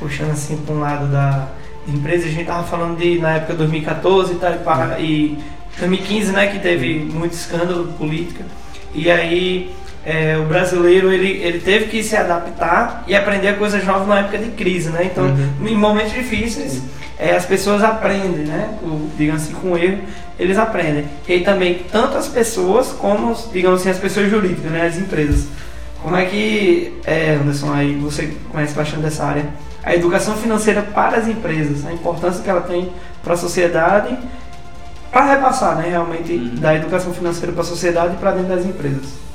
[0.00, 1.48] puxando assim para um lado da
[1.86, 5.38] empresa, a gente tava falando de na época de 2014 e tal, e para- e
[5.78, 8.42] 2015, né, que teve muito escândalo político.
[8.94, 9.74] E aí
[10.06, 14.38] é, o brasileiro ele, ele teve que se adaptar e aprender coisas novas na época
[14.38, 15.10] de crise, né?
[15.12, 15.66] Então, Uhum.
[15.66, 16.80] em momentos difíceis,
[17.18, 18.68] é, as pessoas aprendem, né?
[18.84, 19.98] O, digamos assim, com erro,
[20.38, 21.06] eles aprendem.
[21.26, 24.86] E aí também, tanto as pessoas como, digamos assim, as pessoas jurídicas, né?
[24.86, 25.48] As empresas.
[26.00, 29.44] Como é que, é, Anderson, aí você conhece bastante dessa área,
[29.82, 32.92] a educação financeira para as empresas, a importância que ela tem
[33.24, 34.16] para a sociedade,
[35.10, 36.54] para repassar, né, realmente, Uhum.
[36.56, 39.25] da educação financeira para a sociedade e para dentro das empresas.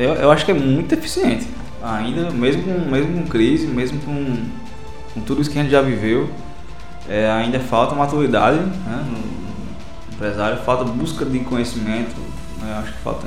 [0.00, 1.46] Eu, eu acho que é muito eficiente.
[1.82, 4.36] Ainda, mesmo com, mesmo com crise, mesmo com,
[5.12, 6.30] com tudo isso que a gente já viveu,
[7.06, 12.16] é, ainda falta maturidade né, no empresário, falta busca de conhecimento,
[12.62, 13.26] né, acho que falta,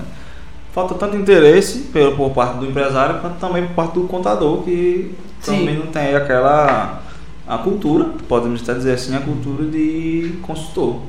[0.71, 5.13] falta tanto interesse pelo, por parte do empresário quanto também por parte do contador, que
[5.41, 5.59] Sim.
[5.59, 7.03] também não tem aquela
[7.47, 11.01] a cultura, podemos até dizer assim, a cultura de consultor.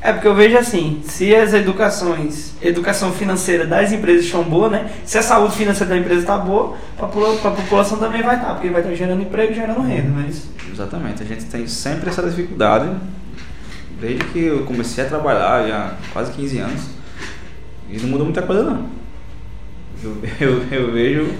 [0.00, 4.90] É porque eu vejo assim, se as educações, educação financeira das empresas estão boas, né?
[5.04, 8.68] Se a saúde financeira da empresa está boa, para a população também vai estar, porque
[8.68, 10.52] vai estar gerando emprego e gerando renda, não é isso?
[10.70, 12.90] Exatamente, a gente tem sempre essa dificuldade,
[14.00, 16.82] desde que eu comecei a trabalhar, já há quase 15 anos,
[17.90, 18.86] e não muda muita coisa não.
[20.02, 21.34] Eu, eu, eu vejo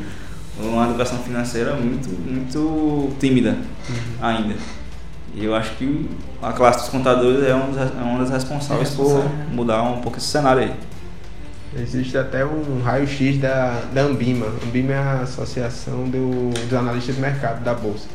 [0.58, 3.56] uma educação financeira muito, muito tímida
[4.20, 4.54] ainda.
[5.36, 6.08] E eu acho que
[6.42, 10.00] a classe dos contadores é uma das, é uma das responsáveis É por mudar um
[10.00, 10.74] pouco esse cenário aí.
[11.78, 14.46] Existe até um raio-x da, da Ambima.
[14.66, 18.08] Ambima é a associação do, dos analistas de mercado da Bolsa.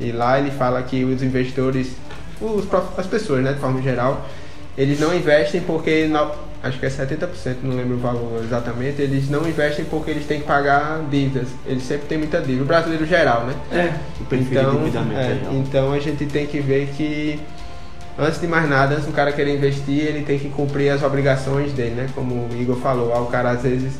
[0.00, 1.92] E lá ele fala que os investidores,
[2.40, 2.66] os,
[2.98, 4.26] as pessoas, né, de forma geral,
[4.76, 6.10] eles não investem porque,
[6.64, 10.40] acho que é 70%, não lembro o valor exatamente, eles não investem porque eles têm
[10.40, 11.48] que pagar dívidas.
[11.66, 12.62] Eles sempre têm muita dívida.
[12.62, 13.54] O brasileiro geral, né?
[13.70, 13.92] É.
[14.20, 14.24] O
[14.88, 17.38] Então, é, é então a gente tem que ver que
[18.18, 21.72] antes de mais nada, antes do cara querer investir, ele tem que cumprir as obrigações
[21.72, 22.06] dele, né?
[22.14, 23.92] Como o Igor falou, ah, o cara às vezes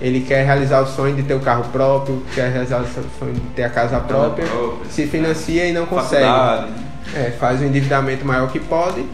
[0.00, 2.86] ele quer realizar o sonho de ter o carro próprio, quer realizar o
[3.18, 4.46] sonho de ter a casa própria,
[4.90, 6.24] se financia e não consegue.
[6.24, 6.72] Faculdade?
[7.14, 9.04] É, faz um endividamento maior que pode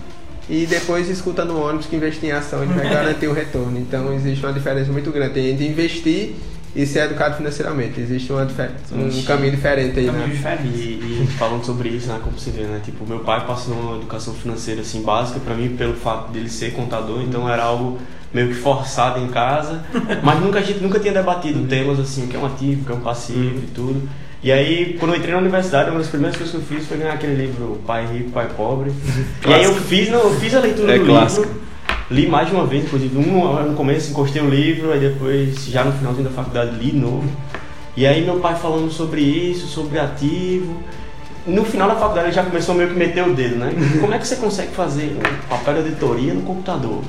[0.50, 3.78] e depois escuta no ônibus que investir em ação ele vai garantir o retorno.
[3.78, 6.34] Então existe uma diferença muito grande entre investir
[6.76, 8.00] e ser educado financeiramente.
[8.00, 10.34] Existe uma difer- um caminho diferente aí, Caminho né?
[10.34, 10.68] diferente.
[10.68, 13.96] E, e falando sobre isso, né, como você vê, né, tipo, meu pai passou uma
[13.96, 17.98] educação financeira assim básica para mim pelo fato dele ser contador, então era algo
[18.32, 19.82] meio que forçado em casa,
[20.22, 22.84] mas nunca a gente nunca tinha debatido temas assim, o que é um ativo, o
[22.84, 24.08] que é um passivo e tudo.
[24.42, 26.96] E aí, quando eu entrei na universidade, uma das primeiras coisas que eu fiz foi
[26.98, 28.92] ganhar aquele livro Pai Rico, Pai Pobre.
[29.46, 31.42] e aí eu fiz, não, eu fiz a leitura É do clássico.
[31.46, 31.60] livro.
[32.10, 35.84] Li mais de uma vez, inclusive, um no começo encostei o livro, aí depois, já
[35.84, 37.24] no finalzinho da faculdade, li de novo.
[37.96, 40.76] E aí meu pai falando sobre isso, sobre ativo.
[41.46, 43.72] No final da faculdade ele já começou meio que meter o dedo, né?
[44.00, 47.02] Como é que você consegue fazer um papel de editoria no computador?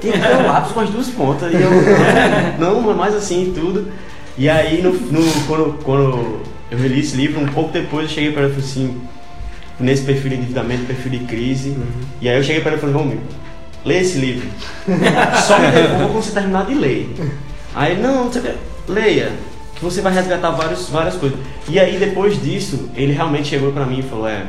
[0.00, 1.52] Tem ter um lápis com as duas pontas.
[1.52, 1.70] E eu,
[2.58, 3.88] não, não mais assim e tudo.
[4.38, 6.40] E aí, no, no- quando, quando
[6.72, 9.02] eu reli esse livro, um pouco depois eu cheguei para ele e falei assim,
[9.78, 11.76] nesse perfil de endividamento, perfil de crise.
[12.18, 13.18] E aí eu cheguei para ele e falei, vamos,
[13.84, 14.48] lê esse livro.
[15.46, 17.14] Só me devolva quando você terminar de ler.
[17.74, 18.54] Aí, não, você
[18.88, 19.32] leia,
[19.74, 21.38] que você vai resgatar vários, várias coisas.
[21.68, 24.46] E aí, depois disso, ele realmente chegou pra mim e falou, é,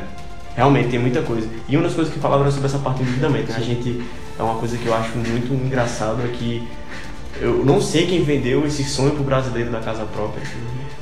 [0.56, 1.46] realmente tem muita coisa.
[1.68, 3.52] E uma das coisas que falava era sobre essa parte do endividamento.
[3.52, 3.58] né?
[3.58, 4.02] A gente,
[4.38, 6.66] é uma coisa que eu acho muito engraçado, é que
[7.38, 10.42] eu não sei quem vendeu esse sonho pro brasileiro da casa própria.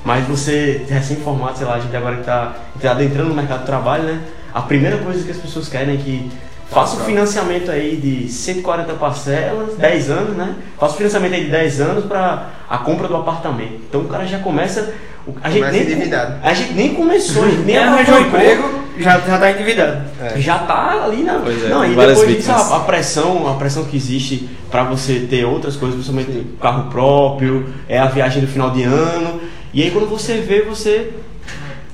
[0.05, 3.67] Mas você, recém-formado, sei lá, a gente agora que tá, tá adentrando no mercado do
[3.67, 4.21] trabalho, né?
[4.53, 6.31] A primeira coisa que as pessoas querem é que
[6.73, 10.55] faça um financiamento aí de 140 parcelas, 10 anos, né?
[10.79, 13.81] Faça um financiamento aí de 10 anos para a compra do apartamento.
[13.89, 14.93] Então o cara já começa.
[15.41, 16.35] A gente, Começa nem, endividado.
[16.43, 20.03] a gente nem começou, a gente nem Nem arranjou um emprego, já, já tá endividado.
[20.21, 20.41] É.
[20.41, 21.35] Já tá ali na.
[21.35, 25.21] Pois é, não, e depois disso, a, a pressão, a pressão que existe para você
[25.21, 29.41] ter outras coisas, principalmente carro próprio, é a viagem do final de ano.
[29.73, 31.13] E aí quando você vê, você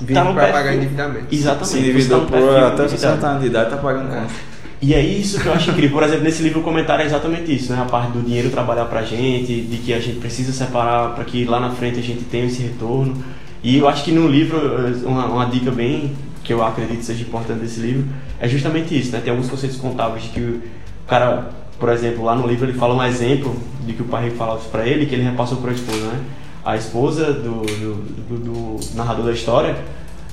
[0.01, 0.53] Vive tá no para perfil.
[0.61, 1.27] pagar endividamento.
[1.31, 1.67] Exatamente.
[1.69, 2.88] Se você endividou tá por até.
[2.88, 4.21] 60 anos de idade, tá pagando É.
[4.21, 4.33] conta.
[4.81, 5.91] E é isso que eu acho incrível.
[5.99, 7.81] Por exemplo, nesse livro o comentário é exatamente isso, né?
[7.83, 11.45] A parte do dinheiro trabalhar pra gente, de que a gente precisa separar para que
[11.45, 13.17] lá na frente a gente tenha esse retorno.
[13.62, 14.57] E eu acho que no livro,
[15.05, 16.12] uma, uma dica bem
[16.45, 18.05] que eu acredito seja importante desse livro
[18.41, 19.21] é justamente isso, né?
[19.21, 20.62] Tem alguns conceitos contábeis de que o
[21.09, 24.61] cara, por exemplo, lá no livro ele fala um exemplo de que o pai falava
[24.61, 26.21] isso pra ele, que ele repassou para a esposa, né?
[26.68, 27.94] A esposa do, do,
[28.28, 29.74] do, do narrador da história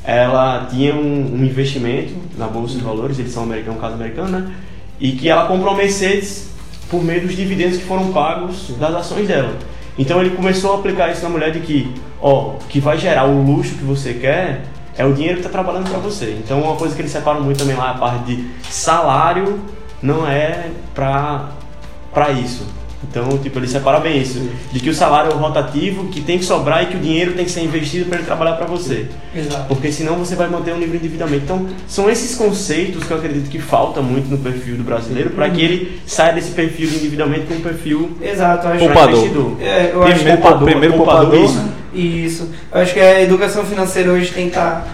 [0.04, 4.54] ela tinha um, um, investimento na bolsa de valores, eles são americanos, caso americano, né?
[5.00, 6.50] E que ela comprou Mercedes
[6.90, 9.54] por meio dos dividendos que foram pagos das ações dela.
[9.98, 11.90] Então ele começou a aplicar isso na mulher de que,
[12.22, 14.66] ó, que vai gerar o luxo que você quer
[14.98, 16.38] é o dinheiro que está trabalhando para você.
[16.44, 19.58] Então uma coisa que eles separam muito também lá a parte de salário
[20.04, 22.68] não é para isso.
[23.16, 24.46] Então, tipo, ele separa bem isso.
[24.74, 27.32] De que o salário é o rotativo, que tem que sobrar e que o dinheiro
[27.32, 29.06] tem que ser investido para ele trabalhar para você.
[29.34, 29.68] Exato.
[29.70, 31.44] Porque senão você vai manter um nível de endividamento.
[31.46, 35.50] Então, são esses conceitos que eu acredito que falta muito no perfil do brasileiro para
[35.50, 39.10] que ele saia desse perfil de endividamento para um perfil Exato, eu acho poupador.
[39.12, 39.58] investidor.
[39.62, 41.70] É, eu acho Primeiro, poupador, primeiro poupador, poupador, isso.
[41.94, 42.52] Isso.
[42.70, 44.86] Eu acho que a educação financeira hoje tem que estar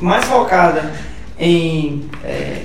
[0.00, 0.92] mais focada
[1.36, 2.62] em é,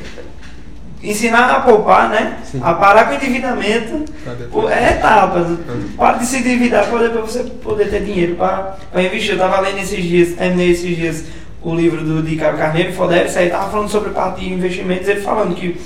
[1.01, 2.37] ensinar a poupar, né?
[2.43, 2.59] Sim.
[2.63, 4.05] A parar com o endividamento.
[4.23, 4.65] Pra depois.
[4.65, 5.57] Pô, É etapas.
[5.97, 9.31] Para de se endividar para depois você poder ter dinheiro para investir.
[9.31, 11.25] Eu estava lendo esses dias, terminei esses dias
[11.61, 15.07] o livro do de Caio Carneiro, Fodério, isso aí estava falando sobre parte de investimentos,
[15.07, 15.79] ele falando que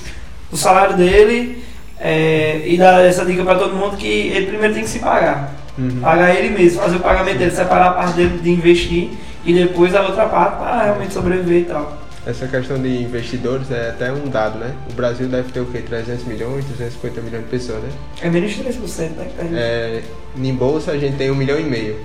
[0.52, 1.64] o salário dele
[2.00, 5.52] é, e dá essa dica para todo mundo que ele primeiro tem que se pagar.
[5.78, 6.00] Uhum.
[6.02, 9.10] Pagar ele mesmo, fazer o pagamento dele, separar a parte dele de investir
[9.44, 12.03] e depois a outra parte para realmente sobreviver e tal.
[12.26, 14.74] Essa questão de investidores é até um dado, né?
[14.90, 15.80] O Brasil deve ter o quê?
[15.80, 17.90] 300 milhões, 250 milhões de pessoas, né?
[18.22, 19.32] É menos de 3%, né?
[19.54, 20.02] É,
[20.38, 21.98] em bolsa a gente tem um milhão e meio.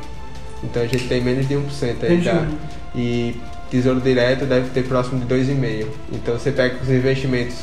[0.63, 1.63] Então a gente tem menos de 1%
[2.03, 2.47] aí, tá?
[2.97, 3.37] E
[3.71, 5.87] tesouro direto deve ter próximo de 2,5.
[6.13, 7.57] Então você pega os investimentos.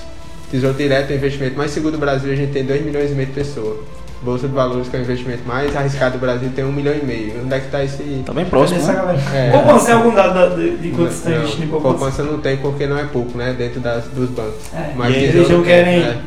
[0.49, 3.15] Tesouro direto é o investimento mais seguro do Brasil, a gente tem 2 milhões e
[3.15, 3.79] meio de pessoas.
[4.21, 7.05] Bolsa de valores, que é o investimento mais arriscado do Brasil, tem 1 milhão e
[7.05, 7.41] meio.
[7.43, 8.23] Onde é que tá esse.
[8.25, 8.93] Tá bem próximo, né?
[8.93, 9.19] galera.
[9.33, 9.51] É.
[9.51, 11.97] Poupança é algum dado da- de, de quanto você está investindo em poupança?
[11.97, 13.53] poupança não tem porque não é pouco, né?
[13.57, 14.73] Dentro das, dos bancos.
[14.73, 14.93] É.
[14.99, 16.17] Aí, Eles não querem é.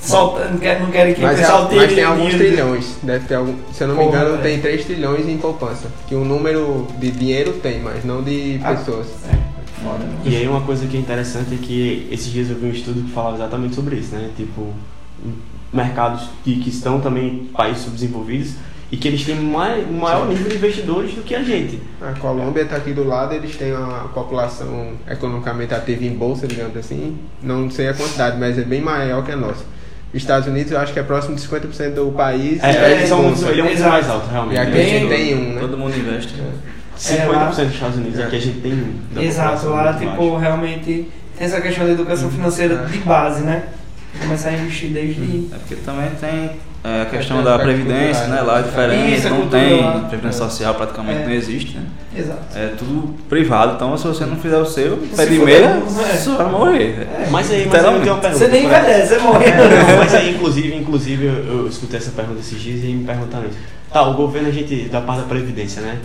[0.00, 2.46] soltar, não querem, não querem que o Mas, é- pessoal tire mas tem alguns dinheiro.
[2.56, 2.86] trilhões.
[3.02, 4.42] Deve ter algum, se eu não me Porra, engano, velho.
[4.42, 5.88] tem 3 trilhões em poupança.
[6.06, 8.74] Que o número de dinheiro tem, mas não de Ah.
[8.74, 9.06] pessoas.
[9.32, 10.04] É, foda.
[10.24, 13.02] E aí uma coisa que é interessante é que esses dias eu vi um estudo
[13.02, 14.28] que falava exatamente sobre isso, né?
[14.36, 14.74] Tipo,
[15.72, 18.54] mercados que, que estão também em países subdesenvolvidos
[18.90, 21.80] e que eles têm mais, um maior nível de investidores do que a gente.
[22.00, 26.76] A Colômbia está aqui do lado, eles têm uma população economicamente ativa em bolsa, digamos
[26.76, 27.18] assim.
[27.42, 29.64] Não sei a quantidade, mas é bem maior que a nossa.
[30.14, 32.62] Estados Unidos eu acho que é próximo de 50% do país.
[32.62, 33.90] É, em eles são ele é muito Exato.
[33.90, 34.56] mais alto, realmente.
[34.56, 35.60] E aqui a gente tem um, né?
[35.60, 36.34] Todo mundo investe.
[36.98, 39.20] 50% dos Estados Unidos, aqui a gente tem um.
[39.20, 40.36] Exato, lá tipo, baixo.
[40.36, 43.64] realmente tem essa questão da educação financeira de base, né?
[44.20, 45.48] Começar a investir desde.
[45.52, 46.50] É porque também tem
[46.84, 48.52] é, a questão É, da aspecto previdência, cultural, né?
[48.52, 50.06] Lá é diferente, Isso, é não tem lá.
[50.08, 51.24] previdência social, praticamente É.
[51.26, 51.84] não existe, né?
[52.16, 52.40] Exato.
[52.54, 55.80] É tudo privado, então se você não fizer o seu, pé Se de meia, é.
[55.80, 57.08] você vai morrer.
[57.30, 58.44] Mas aí, mas aí eu tenho uma pergunta.
[58.44, 59.46] Você nem envelhece, você morre.
[59.50, 63.46] Não, mas aí, inclusive, inclusive eu, eu escutei essa pergunta esses dias e me perguntaram
[63.48, 63.58] isso.
[63.92, 65.98] Tá, o governo a gente da parte da previdência, né?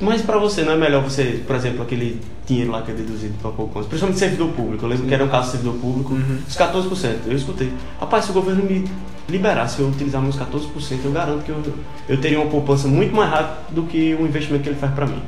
[0.00, 3.34] Mas pra você não é melhor você, por exemplo, aquele dinheiro lá que é deduzido
[3.40, 4.84] pra poupança, principalmente servidor público.
[4.84, 6.38] Eu lembro que era um caso de servidor público, Uhum.
[6.46, 7.20] os 14%.
[7.26, 7.72] Eu escutei.
[7.98, 8.84] Rapaz, se o governo me
[9.28, 11.62] liberasse eu utilizar meus 14%, eu garanto que eu,
[12.08, 15.06] eu teria uma poupança muito mais rápida do que o investimento que ele faz pra
[15.06, 15.22] mim.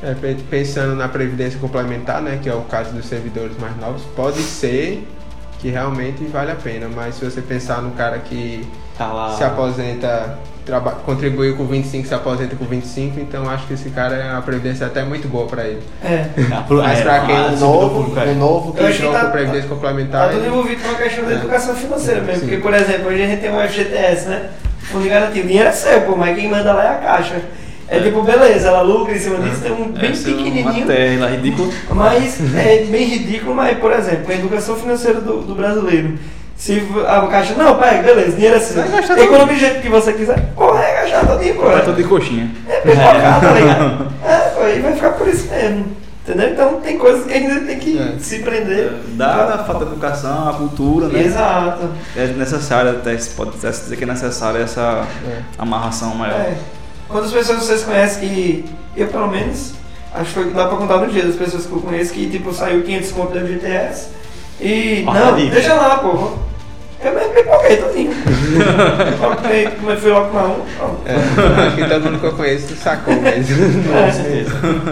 [0.00, 4.02] É, pe- pensando na previdência complementar, né, que é o caso dos servidores mais novos,
[4.14, 5.06] pode ser
[5.58, 8.64] que realmente vale a pena, mas se você pensar no cara que
[8.96, 9.32] Tá lá.
[9.36, 10.38] se aposenta,
[11.04, 14.86] contribuiu com 25, se aposenta com 25, então acho que esse cara, a previdência é
[14.86, 15.80] até muito boa pra ele.
[16.04, 16.26] É.
[16.70, 18.24] Mas pra quem é novo, é.
[18.28, 21.24] um novo que entrou tá- com previdência Tá complementar, tudo ele- envolvido com a questão
[21.24, 21.34] da É.
[21.34, 22.40] educação financeira mesmo.
[22.40, 22.46] Sim.
[22.48, 24.50] Porque, por exemplo, hoje a gente tem um FGTS, né?
[24.82, 25.42] Fundo de garantia.
[25.42, 27.42] O dinheiro é seu, pô, mas quem manda lá é a caixa.
[27.90, 30.86] É, tipo, beleza, ela lucra em cima disso, tem um bem é pequenininho.
[30.86, 31.68] tela ridícula.
[31.90, 36.18] Mas é bem ridículo, mas, por exemplo, a educação financeira do, do brasileiro.
[36.58, 38.82] Se a caixa, não, pega, beleza, dinheiro é seu.
[38.82, 41.62] Vai gastar Economia do jeito que você quiser, porra, é gastar todinho, pô.
[41.62, 42.50] Vai todo de coxinha.
[42.68, 44.08] É pipocar, tá ligado?
[44.26, 45.86] É, pô, vai ficar por isso mesmo.
[46.26, 46.50] Entendeu?
[46.50, 48.18] Então tem coisas que ainda tem que É.
[48.18, 48.92] se prender.
[49.10, 51.22] Dada a falta de educação, a cultura, né?
[51.22, 51.88] Exato.
[52.16, 55.38] É necessário, até, se pode até se dizer que é necessário essa É.
[55.56, 56.34] amarração maior.
[56.40, 56.54] É.
[57.08, 58.64] Quantas pessoas vocês conhecem que,
[58.96, 59.72] eu pelo menos,
[60.14, 62.52] acho que foi- dá pra contar no dia das pessoas que eu conheço que, tipo,
[62.52, 64.08] saiu 500 conto da FGTS
[64.60, 66.32] e, Passa não, deixa lá, pô.
[67.04, 68.10] Eu mesmo pipoquei todinho.
[69.10, 69.68] Pipoquei,
[70.00, 70.64] fui logo com um.
[71.06, 73.56] É, acho que todo mundo que eu conheço sacou mesmo.
[74.12, 74.50] Certeza.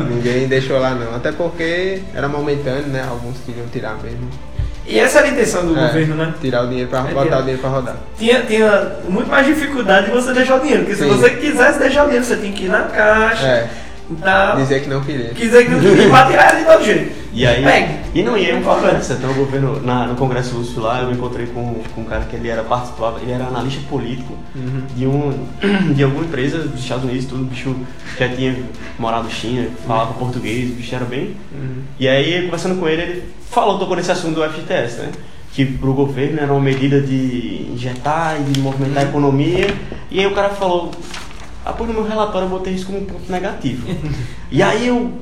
[0.09, 1.15] Ninguém deixou lá não.
[1.17, 3.05] Até porque era momentâneo, né?
[3.09, 4.29] Alguns queriam tirar mesmo.
[4.87, 6.33] E essa era a intenção do É, governo, né?
[6.41, 7.97] Tirar o dinheiro pra É, botar o dinheiro pra rodar.
[8.17, 10.85] Tinha, tinha muito mais dificuldade de você deixar o dinheiro.
[10.85, 11.09] Porque se Sim.
[11.11, 13.69] você quisesse deixar o dinheiro, você tinha que ir na caixa É,
[14.23, 14.57] tal.
[14.59, 15.31] dizer que não queria.
[15.31, 17.26] Quiser que não queria, pra tirar de todo jeito.
[17.37, 17.95] E aí, Pegue.
[18.15, 21.03] e não, e aí um fato dessa, então o governo, na, no Congresso Russo lá,
[21.03, 24.35] eu me encontrei com, com um cara que ele era participava, ele era analista político
[24.97, 25.47] de, um,
[25.95, 27.77] de alguma empresa dos Estados Unidos, tudo, o bicho
[28.19, 28.57] já tinha
[28.99, 31.37] morado na China, falava português, o bicho era bem.
[32.01, 35.13] E aí, conversando com ele, ele falou, tocou nesse assunto do FGTS, né?
[35.53, 39.67] Que pro governo era uma medida de injetar e de movimentar a economia.
[40.11, 40.91] E aí o cara falou,
[41.67, 43.87] ah, pois no meu relatório eu botei isso como um ponto negativo.
[44.51, 45.13] e aí eu,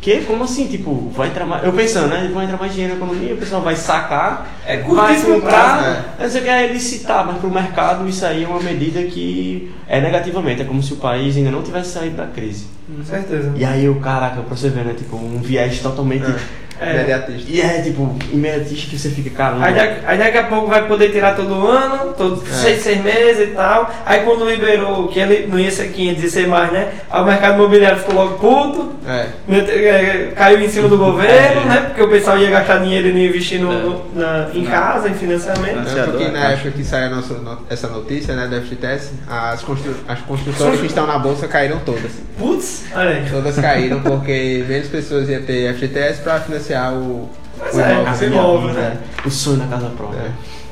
[0.00, 0.20] que?
[0.22, 0.66] Como assim?
[0.66, 1.64] Tipo, vai entrar mais.
[1.64, 2.30] Eu pensando, né?
[2.32, 5.26] Vai entrar mais dinheiro na economia, o pessoal vai sacar, É vai prazo.
[5.26, 9.02] comprar, não sei o que, é licitar, mas pro mercado isso aí é uma medida
[9.02, 12.66] que é negativamente, é como se o país ainda não tivesse saído da crise.
[12.94, 13.52] Com certeza.
[13.56, 14.94] E aí o caraca, pra você ver, né?
[14.96, 16.24] Tipo, um viés totalmente.
[16.24, 16.36] É.
[16.82, 17.50] Imediatista.
[17.50, 19.66] E é tipo, imediatista que você fica, caramba.
[19.66, 22.52] Aí, daqui- aí daqui a pouco vai poder tirar todo ano, todos É.
[22.54, 23.90] seis, seis meses e tal.
[24.04, 26.88] Aí quando liberou que ele não ia ser 500, ia ser mais, né?
[27.10, 29.26] Aí o mercado imobiliário ficou logo puto, É.
[29.48, 31.80] é, caiu em cima do governo, né?
[31.86, 34.70] Porque o pessoal ia gastar dinheiro e não ia investir no, no- na- em Não.
[34.70, 35.76] casa, em financiamento.
[35.76, 35.84] Não.
[35.94, 39.94] Tanto que na época que saiu nossa, no- essa notícia, né, da FGTS, as, constru,
[40.08, 42.12] as construtoras que estão na bolsa caíram todas.
[42.38, 43.24] Putz, olha aí.
[43.30, 48.04] Todas caíram porque menos pessoas iam ter FGTS para financiar o, Pois o é, imóvel.
[48.04, 48.98] casa imóvel, né?
[49.24, 50.18] O sonho da casa própria.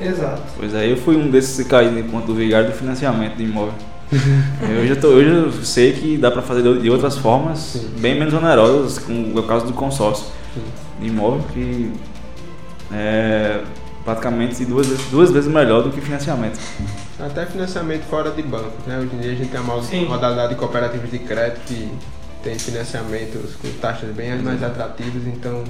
[0.00, 0.06] É.
[0.06, 0.42] Exato.
[0.58, 1.62] Pois é, eu fui um desses que
[2.02, 3.74] ponto do vigário do financiamento de imóvel.
[4.12, 7.90] eu já tô, hoje eu sei que dá para fazer de outras formas, Sim.
[7.98, 10.26] bem menos onerosas, como é o caso do consórcio
[11.00, 11.90] de imóvel, que
[12.92, 13.60] é
[14.04, 16.58] praticamente duas, vezes- duas vezes melhor do que financiamento.
[17.18, 18.98] Até financiamento fora de banco, né?
[18.98, 20.06] Hoje em dia a gente tem a Sim.
[20.06, 21.90] modalidade de cooperativas de crédito que
[22.44, 25.64] tem financiamentos com taxas bem mais atrativas, então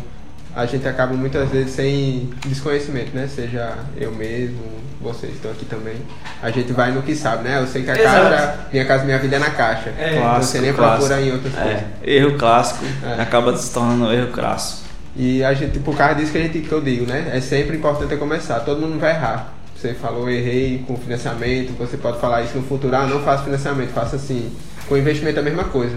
[0.55, 3.29] a gente acaba muitas vezes sem desconhecimento, né?
[3.29, 4.61] Seja eu mesmo,
[5.01, 5.97] vocês estão aqui também.
[6.43, 7.59] A gente vai no que sabe, né?
[7.61, 8.29] Eu sei que a Exato.
[8.29, 9.93] caixa, minha casa minha vida é na caixa.
[9.99, 10.17] É.
[10.17, 11.73] Então você nem Clássico, procura em outras coisas.
[11.73, 13.23] É, erro clássico É.
[13.23, 14.85] acaba se tornando erro crasso.
[15.17, 17.31] E a gente, por causa disso que, a gente, que eu digo, né?
[17.33, 18.61] É sempre importante começar.
[18.61, 19.53] Todo mundo vai errar.
[19.77, 23.91] Você falou, errei com financiamento, você pode falar isso no futuro, ah, não faça financiamento,
[23.91, 24.51] faça assim.
[24.89, 25.97] Com investimento é a mesma coisa.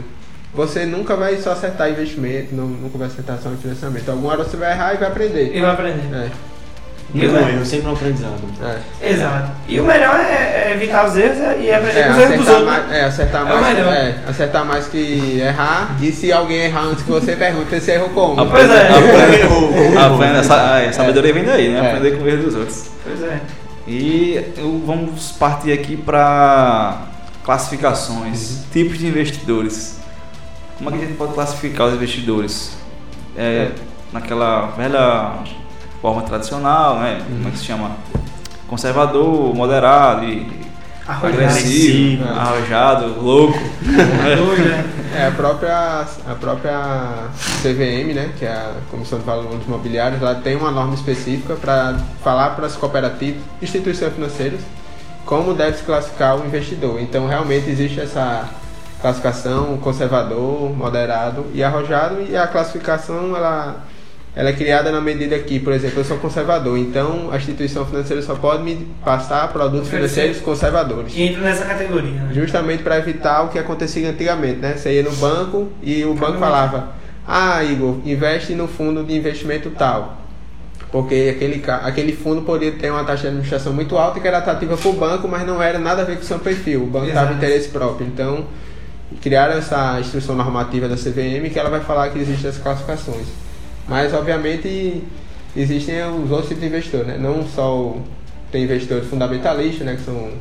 [0.58, 4.10] Você nunca vai só acertar investimento, não, nunca vai acertar só financiamento.
[4.10, 5.56] Alguma hora você vai errar e vai aprender.
[5.56, 6.04] E vai aprender.
[6.13, 6.30] É,
[7.15, 7.26] É.
[7.54, 8.34] erro, sempre um aprendizado.
[9.02, 9.08] é.
[9.12, 9.52] Exato.
[9.67, 12.48] E o melhor é, é evitar os erros e aprender É, com os erros dos
[12.48, 12.65] acertar outros.
[12.65, 15.96] mais, é, acertar É mais, é, acertar mais que errar.
[16.02, 18.46] E se alguém errar antes que você pergunta, você errou como?
[18.50, 18.89] Pois é.
[20.39, 21.80] Essa, a sabedoria vem daí, né?
[21.80, 21.88] É.
[21.88, 22.86] Aprender com o erro dos outros.
[23.04, 23.39] Pois é.
[23.88, 27.04] E eu- vamos partir aqui para
[27.46, 29.97] classificações, tipos de investidores.
[30.78, 32.78] Como é que a gente pode classificar os investidores?
[33.36, 33.72] É,
[34.12, 35.44] naquela velha
[36.02, 37.22] forma tradicional, né?
[37.28, 37.92] Como é que se chama?
[38.68, 40.68] Conservador, moderado, e
[41.08, 41.42] Arrojado.
[41.42, 43.58] agressivo, arrojado, louco.
[43.88, 44.86] Né?
[45.16, 46.80] É, a própria, a própria
[47.62, 51.98] CVM, né, que é a Comissão de Valores Imobiliários, ela tem uma norma específica para
[52.22, 54.60] falar para as cooperativas, instituições financeiras,
[55.26, 57.00] como deve se classificar o investidor.
[57.02, 58.50] Então, realmente existe essa
[59.02, 63.86] classificação conservador, moderado e arrojado, e a classificação ela,
[64.36, 68.22] ela é criada na medida que, por exemplo, eu sou conservador, então a instituição financeira
[68.22, 71.14] só pode me passar produtos financeiros conservadores.
[71.14, 72.22] Que entra nessa categoria.
[72.22, 72.30] Né?
[72.34, 74.76] Justamente para evitar o que acontecia antigamente, né?
[74.76, 76.90] Você ia no banco e o banco falava:
[77.28, 80.18] Ah, Igor, investe no fundo de investimento tal.
[80.92, 84.38] Porque aquele, aquele fundo poderia ter uma taxa de administração muito alta e que era
[84.38, 86.84] atrativa para o banco, mas não era nada a ver com o seu perfil.
[86.84, 88.08] O banco estava interesse próprio.
[88.08, 88.46] Então,
[89.22, 93.28] criaram essa instrução normativa da CVM que ela vai falar que existem as classificações.
[93.88, 95.02] Mas, obviamente,
[95.56, 97.17] existem os outros tipos de investidores, né?
[97.17, 97.96] Não só
[98.52, 99.96] tem investidores fundamentalistas, né?
[99.96, 100.32] Que são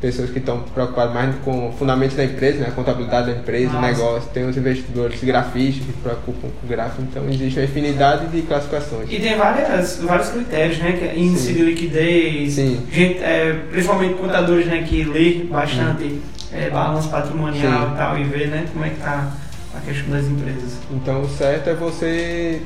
[0.00, 2.66] pessoas que estão preocupadas mais com fundamentos da empresa, né?
[2.68, 3.86] A contabilidade da empresa, o Nossa.
[3.86, 4.30] negócio.
[4.34, 7.00] Tem os investidores grafistas que se preocupam com o gráfico.
[7.02, 9.10] Então, existe uma infinidade de classificações.
[9.10, 10.92] E tem várias, vários critérios, né?
[10.92, 11.54] Que é índice Sim.
[11.54, 12.86] de liquidez, Sim.
[12.92, 16.20] gente, é, principalmente contadores né, que lê bastante
[16.54, 17.92] é, balanço patrimonial Sim.
[17.92, 19.30] e tal, e vê né, como é que tá
[19.76, 20.78] a questão das empresas.
[20.90, 22.62] Então o certo é você,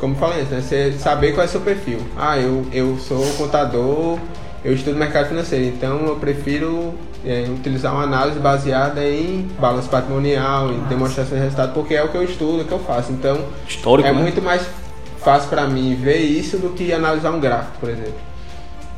[0.00, 0.60] como falei antes, né?
[0.60, 2.00] Você saber qual é o seu perfil.
[2.16, 4.18] Ah, eu, eu sou contador,
[4.64, 10.70] eu estudo mercado financeiro, então eu prefiro é, utilizar uma análise baseada em balanço patrimonial,
[10.70, 10.88] em Nossa.
[10.88, 13.12] demonstração de resultado, porque é o que eu estudo, é o que eu faço.
[13.12, 14.20] Então Histórico, é né?
[14.20, 14.66] muito mais
[15.18, 18.32] fácil para mim ver isso do que analisar um gráfico, por exemplo.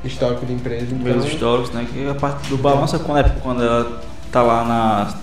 [0.02, 0.87] Histórico de empresa.
[0.90, 1.87] Então, Ver os históricos, né?
[1.90, 4.02] Que a parte do balanço é quando, é quando ela
[4.35, 4.64] tá lá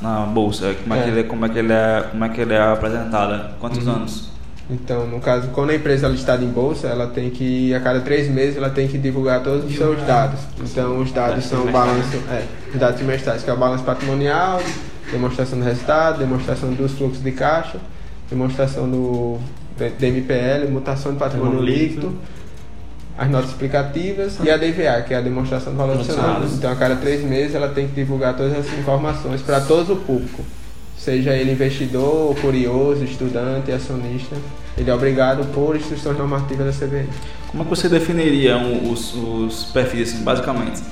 [0.02, 1.04] na, na bolsa, como é, É.
[1.04, 3.86] que ele, é- como, é que ele é, como é que ele é apresentada, quantos
[3.86, 3.94] Uhum.
[3.94, 4.32] anos.
[4.70, 8.00] Então, no caso, quando a empresa ela está em bolsa, ela tem que, a cada
[8.00, 10.40] três meses, ela tem que divulgar todos os seus dados.
[10.62, 14.62] Então, os dados são o balanço, é, os dados trimestrais, que é o balanço patrimonial,
[15.12, 17.80] demonstração do resultado, demonstração dos fluxos de caixa,
[18.30, 19.38] demonstração do
[20.00, 22.16] DMPL, mutação de patrimônio líquido,
[23.22, 26.46] as notas explicativas e a DVA, que é a demonstração do valor adicionado.
[26.54, 29.98] Então, a cada três meses, ela tem que divulgar todas essas informações para todo o
[29.98, 30.44] público
[31.04, 34.36] seja ele investidor, curioso, estudante, acionista,
[34.78, 37.08] ele é obrigado por instruções normativas da CVM.
[37.50, 40.84] Como é que você definiria os, os, perfis, assim, basicamente?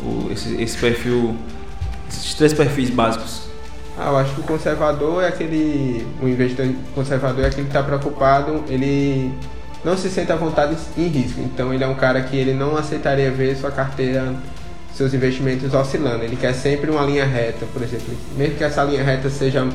[0.00, 1.36] O, esse, esse, perfil,
[2.08, 3.48] esses três perfis básicos?
[3.98, 7.82] Ah, eu acho que o conservador é aquele, o investidor conservador é aquele que está
[7.82, 9.32] preocupado, ele
[9.84, 11.40] não se sente à vontade em risco.
[11.40, 14.34] Então ele é um cara que ele não aceitaria ver sua carteira
[14.94, 16.24] seus investimentos oscilando.
[16.24, 18.06] Ele quer sempre uma linha reta, por exemplo.
[18.36, 19.66] Mesmo que essa linha reta seja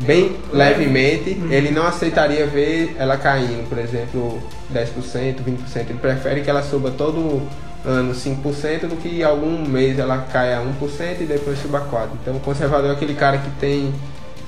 [0.00, 4.42] bem levemente, ele não aceitaria ver ela caindo, por exemplo,
[4.72, 5.90] 10%, 20%.
[5.90, 7.42] Ele prefere que ela suba todo
[7.84, 12.08] ano 5% do que algum mês ela caia 1% e depois suba 4%.
[12.22, 13.92] Então o conservador é aquele cara que tem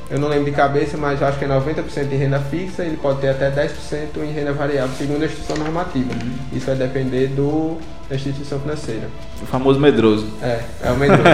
[0.08, 3.20] eu não lembro de cabeça, mas acho que é 90% em renda fixa, ele pode
[3.20, 6.12] ter até 10% em renda variável, segundo a instituição normativa.
[6.12, 6.32] Uhum.
[6.52, 7.78] Isso vai depender do,
[8.08, 9.08] da instituição financeira.
[9.42, 10.28] O famoso medroso.
[10.40, 11.24] É, é o medroso.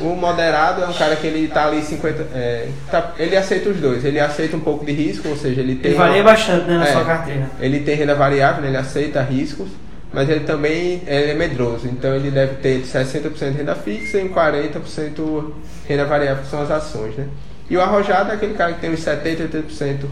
[0.00, 2.26] o moderado é um cara que ele está ali 50.
[2.34, 4.02] É, tá, ele aceita os dois.
[4.02, 5.90] Ele aceita um pouco de risco, ou seja, ele tem.
[5.90, 7.50] Ele varia uma, bastante né, na é, sua carteira.
[7.60, 9.68] Ele tem renda variável, né, ele aceita riscos
[10.12, 14.26] mas ele também ele é medroso, então ele deve ter 60% de renda fixa e
[14.26, 15.50] 40%
[15.86, 17.26] renda variável, que são as ações, né?
[17.68, 20.06] E o arrojado é aquele cara que tem uns 70%, 80%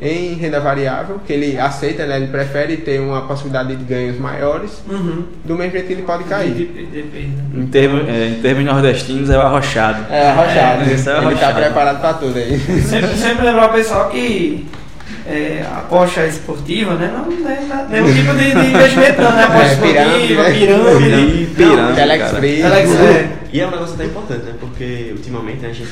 [0.00, 2.16] em renda variável, que ele aceita, né?
[2.16, 5.24] ele prefere ter uma possibilidade de ganhos maiores, uhum.
[5.44, 6.52] do mesmo jeito que ele pode cair.
[6.52, 7.34] Depende.
[7.52, 10.06] Em termos, é, em termos nordestinos é o arrochado.
[10.12, 10.82] É, arrochado.
[10.82, 12.58] É, é ele está preparado para tudo aí.
[12.82, 14.66] Sempre, sempre lembrar o pessoal que
[15.28, 17.12] é, aposta esportiva, né?
[17.14, 19.44] Não, não é nenhum tipo de, de investimento, não, né?
[19.44, 22.62] Aposta é, esportiva, pirâmide, pirâmide, pirâmide, Telex Free.
[22.62, 23.38] É.
[23.52, 24.54] E é um negócio até importante, né?
[24.58, 25.86] Porque ultimamente né, a gente,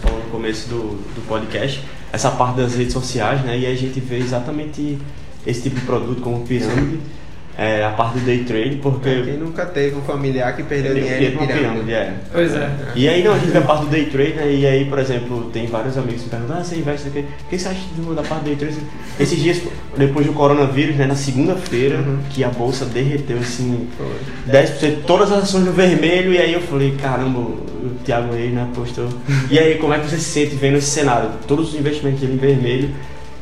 [0.00, 1.82] falou no começo do, do podcast,
[2.12, 3.58] essa parte das redes sociais, né?
[3.58, 4.98] E a gente vê exatamente
[5.46, 6.96] esse tipo de produto como pirâmide.
[6.96, 7.16] Sim
[7.58, 9.08] é, a parte do day trade, porque.
[9.08, 11.58] É, quem nunca teve um familiar que perdeu dinheiro em pirâmide.
[11.58, 12.14] pirâmide é.
[12.30, 12.70] Pois é.
[12.94, 14.52] E aí, não, a gente vê a parte do day trade, né?
[14.52, 17.20] E aí, por exemplo, tem vários amigos que me perguntam: ah, você investe aqui?
[17.20, 17.80] O que você acha
[18.14, 18.76] da parte do day trade?
[19.18, 19.62] Esses dias,
[19.96, 21.06] depois do coronavírus, né?
[21.06, 22.18] Na segunda-feira, uhum.
[22.28, 23.88] que a bolsa derreteu assim,
[24.46, 28.68] 10%, todas as ações no vermelho, e aí eu falei: caramba, o Thiago aí, né?
[28.74, 29.08] Postou.
[29.50, 31.30] e aí, como é que você se sente vendo esse cenário?
[31.46, 32.90] Todos os investimentos dele em vermelho,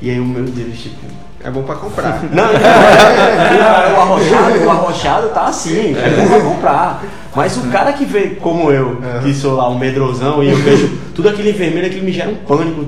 [0.00, 2.22] e aí, o meu Deus, tipo é bom pra comprar.
[2.32, 7.04] Não, não, o arrochado, o arrochado tá assim, é bom pra comprar.
[7.36, 10.90] Mas o cara que vê como eu, que sou lá um medrosão, e eu vejo
[11.14, 12.86] tudo aquele vermelho, aquilo me gera um pânico.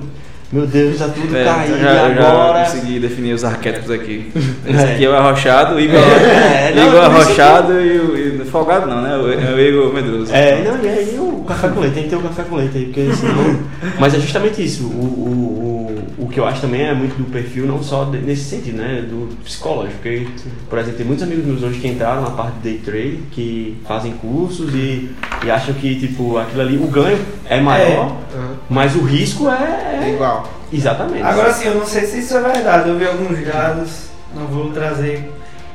[0.51, 2.61] Meu Deus, já tudo é, caindo já, agora.
[2.61, 4.33] Já consegui definir os arquétipos aqui.
[4.65, 8.87] Esse aqui é o arrochado, o Igor, é, não, Igor arrochado e o, e folgado
[8.87, 9.17] não, né?
[9.17, 10.33] O, é o Igor medroso.
[10.33, 12.79] É, não, e aí o café com leite, tem que ter o café com leite
[12.79, 13.59] aí, porque senão...
[13.99, 15.76] Mas é justamente isso, o, o
[16.19, 19.05] o que eu acho também é muito do perfil, não só de, nesse sentido, né?
[19.09, 19.99] Do psicológico.
[20.01, 20.27] Porque,
[20.69, 23.77] por exemplo, tem muitos amigos meus hoje que entraram na parte de day trade, que
[23.87, 25.11] fazem cursos e,
[25.45, 28.37] e acham que, tipo, aquilo ali, o ganho é maior, é.
[28.37, 28.55] Uhum.
[28.71, 30.49] mas o risco é, é igual.
[30.73, 31.23] Exatamente.
[31.23, 32.89] Agora sim, eu não sei se isso é verdade.
[32.89, 35.31] Eu vi alguns dados, não vou trazer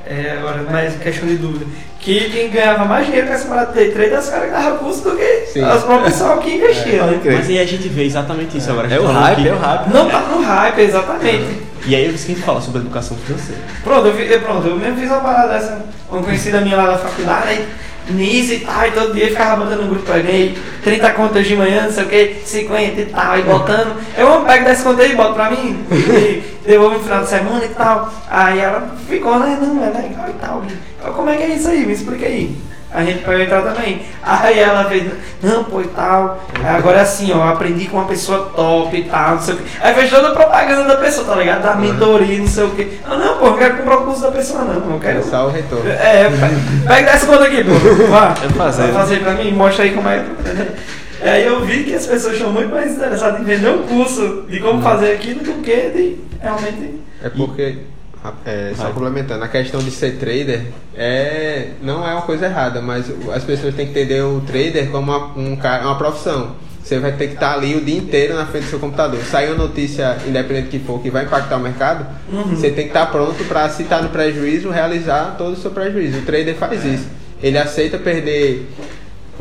[0.06, 1.66] é, agora, mais questão de dúvida.
[2.00, 4.52] Que quem ganhava mais dinheiro com essa parada de day trade é os caras que
[4.52, 5.64] davam curso do que Sim.
[5.64, 7.22] as próprias pessoas que investiam, é, né?
[7.24, 8.72] Mas aí a gente vê exatamente isso é.
[8.74, 8.94] agora.
[8.94, 9.48] É o hype, que...
[9.48, 9.94] é o hype.
[9.94, 11.62] Não tá no hype, exatamente.
[11.86, 13.62] E aí eu esqueci de falar sobre educação financeira.
[13.84, 17.48] Pronto, eu, pronto, eu mesmo fiz uma parada dessa, uma conhecida minha lá da faculdade,
[17.50, 17.68] aí
[18.14, 21.56] nisso e tal, e todo dia ficava botando no grupo pra alguém, 30 contas de
[21.56, 23.96] manhã, não sei o que, 50 e tal, e botando.
[24.18, 27.70] Eu pego 10 contas e boto pra mim, e devolvo no final de semana e
[27.70, 28.14] tal.
[28.30, 29.58] Aí ela ficou, né?
[29.62, 30.64] Não, é legal e tal.
[31.04, 31.86] Eu, como é que é isso aí?
[31.86, 32.56] Me explica aí
[32.94, 34.02] a gente pode entrar também.
[34.22, 35.12] Aí ela fez,
[35.42, 36.46] não, pô e tal.
[36.64, 39.64] Agora é assim, ó, aprendi com uma pessoa top e tal, não sei o quê.
[39.80, 41.62] Aí fez toda a propaganda da pessoa, tá ligado?
[41.62, 42.88] Da mentoria, não sei o quê.
[43.10, 44.94] Eu, não, pô, não quero comprar o curso da pessoa, não.
[44.94, 45.24] Eu quero.
[45.24, 45.90] Só o retorno.
[45.90, 46.30] É,
[46.88, 47.72] pega dessa conta aqui, pô.
[48.10, 48.36] Vá.
[48.44, 48.82] Eu fazer.
[48.84, 50.26] Vai fazer pra mim, mostra aí como é.
[51.24, 54.60] Aí eu vi que as pessoas estão muito mais interessadas em vender um curso de
[54.60, 57.00] como fazer aquilo do que de realmente.
[57.24, 57.78] É porque.
[58.46, 63.12] É, só complementando, a questão de ser trader é, não é uma coisa errada, mas
[63.34, 66.56] as pessoas têm que entender o trader como uma, um, uma profissão.
[66.84, 69.20] Você vai ter que estar ali o dia inteiro na frente do seu computador.
[69.24, 72.56] Saiu uma notícia, independente que for, que vai impactar o mercado, uhum.
[72.56, 76.20] você tem que estar pronto para, se estar no prejuízo, realizar todo o seu prejuízo.
[76.20, 76.90] O trader faz é.
[76.90, 77.08] isso.
[77.42, 78.68] Ele aceita perder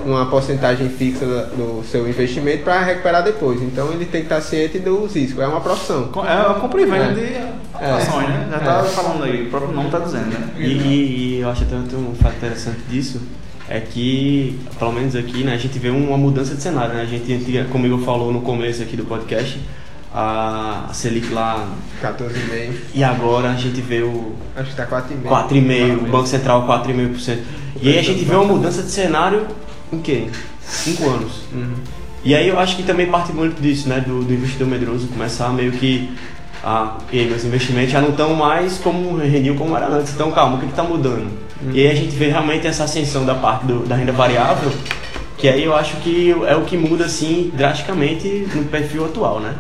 [0.04, 1.24] uma porcentagem fixa
[1.56, 3.60] do seu investimento para recuperar depois.
[3.62, 5.42] Então ele tem que estar ciente dos riscos.
[5.42, 6.10] É uma profissão.
[6.26, 7.12] É uma compra e venda É.
[7.14, 7.90] de É.
[7.92, 8.48] ações, né?
[8.50, 8.88] Já tá É.
[8.90, 10.48] falando aí, o próprio nome tá dizendo, né?
[10.58, 13.20] E, e- e eu acho até um fato interessante disso
[13.68, 17.02] é que, pelo menos aqui, né, a gente vê uma mudança de cenário, né?
[17.02, 19.60] A gente, como o Igor falou no começo aqui do podcast,
[20.12, 21.68] a, a Selic lá,
[22.02, 22.72] 14,5%.
[22.94, 25.28] e agora a gente vê o Acho que está 4,5%.
[25.28, 27.38] 4,5%, o Banco Central 4,5%.
[27.80, 29.46] E aí a gente vê uma mudança de cenário
[29.98, 30.28] quê?
[30.62, 31.32] 5 anos.
[31.52, 31.74] Uhum.
[32.24, 34.00] E aí eu acho que também parte muito disso, né?
[34.06, 36.10] Do, do investidor medroso começar meio que
[36.62, 36.98] a.
[37.10, 40.12] E aí, meus investimentos já não estão mais como rendiam como era antes.
[40.12, 41.30] Então calma, o que está mudando?
[41.72, 44.70] E aí a gente vê realmente essa ascensão da parte do- da renda variável,
[45.36, 49.54] que aí eu acho que é o que muda assim drasticamente no perfil atual, né?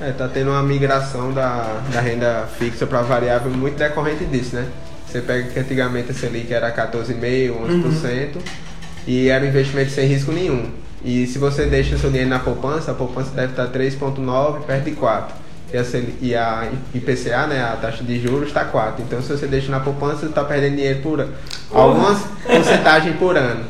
[0.00, 4.66] É, tá tendo uma migração da, da renda fixa para variável muito decorrente disso, né?
[5.06, 8.28] Você pega que antigamente a Selic era 14,5%, 11%
[9.06, 10.70] e era um investimento sem risco nenhum.
[11.04, 14.84] E se você deixa o seu dinheiro na poupança, a poupança deve estar 3,9%, perto
[14.84, 15.24] de 4%.
[15.72, 15.84] E a,
[16.22, 18.94] e a IPCA, né, a taxa de juros, está 4%.
[19.00, 21.28] Então se você deixa na poupança, você está perdendo dinheiro por
[21.70, 23.64] algumas porcentagem por ano.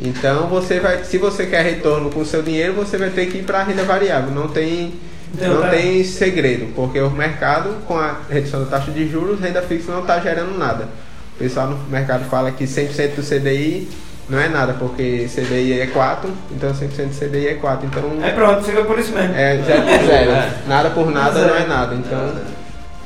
[0.00, 3.38] Então você vai, se você quer retorno com o seu dinheiro, você vai ter que
[3.38, 4.30] ir para a renda variável.
[4.30, 4.94] Não tem
[5.34, 5.70] Então, não tá.
[5.70, 10.00] tem segredo, porque o mercado, com a redução da taxa de juros, renda fixa não
[10.00, 10.88] está gerando nada.
[11.34, 13.88] O pessoal no mercado fala que 100% do CDI
[14.28, 17.86] não é nada, porque CDI é 4, então 100% do CDI é 4.
[17.86, 19.34] Então É pronto, fica por isso mesmo.
[19.34, 20.30] é zero por zero.
[20.30, 20.52] É.
[20.66, 21.94] Nada por nada não é nada.
[21.94, 22.32] Então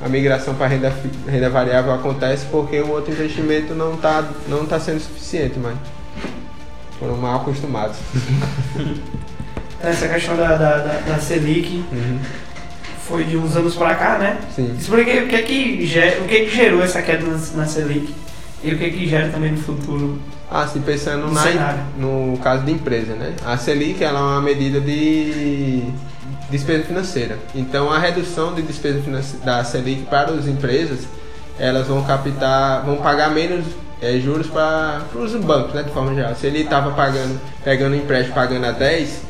[0.05, 0.93] a migração para renda,
[1.29, 5.77] renda variável acontece porque o outro investimento não está não tá sendo suficiente, mas
[6.99, 7.97] foram mal acostumados.
[9.83, 12.18] Essa questão da, da, da, da Selic Uhum.
[13.09, 14.39] foi de uns anos pra cá, né?
[14.55, 14.77] Sim.
[14.79, 15.89] Explique o que é que,
[16.20, 18.14] o que, é que gerou essa queda na, na Selic
[18.62, 20.20] e o que é que gera também no futuro.
[20.53, 21.42] Ah, sim, pensando No na,
[21.96, 23.34] no caso de empresa, né?
[23.44, 25.82] A Selic ela é uma medida de
[26.50, 27.38] despesa financeira.
[27.55, 29.00] Então, a redução de despesa
[29.42, 31.00] da Selic para as empresas,
[31.59, 33.64] elas vão captar, vão pagar menos
[34.03, 35.82] eh, juros para os bancos, né?
[35.82, 36.34] De forma geral.
[36.34, 39.22] Se ele estava pagando, pegando um empréstimo pagando a 10,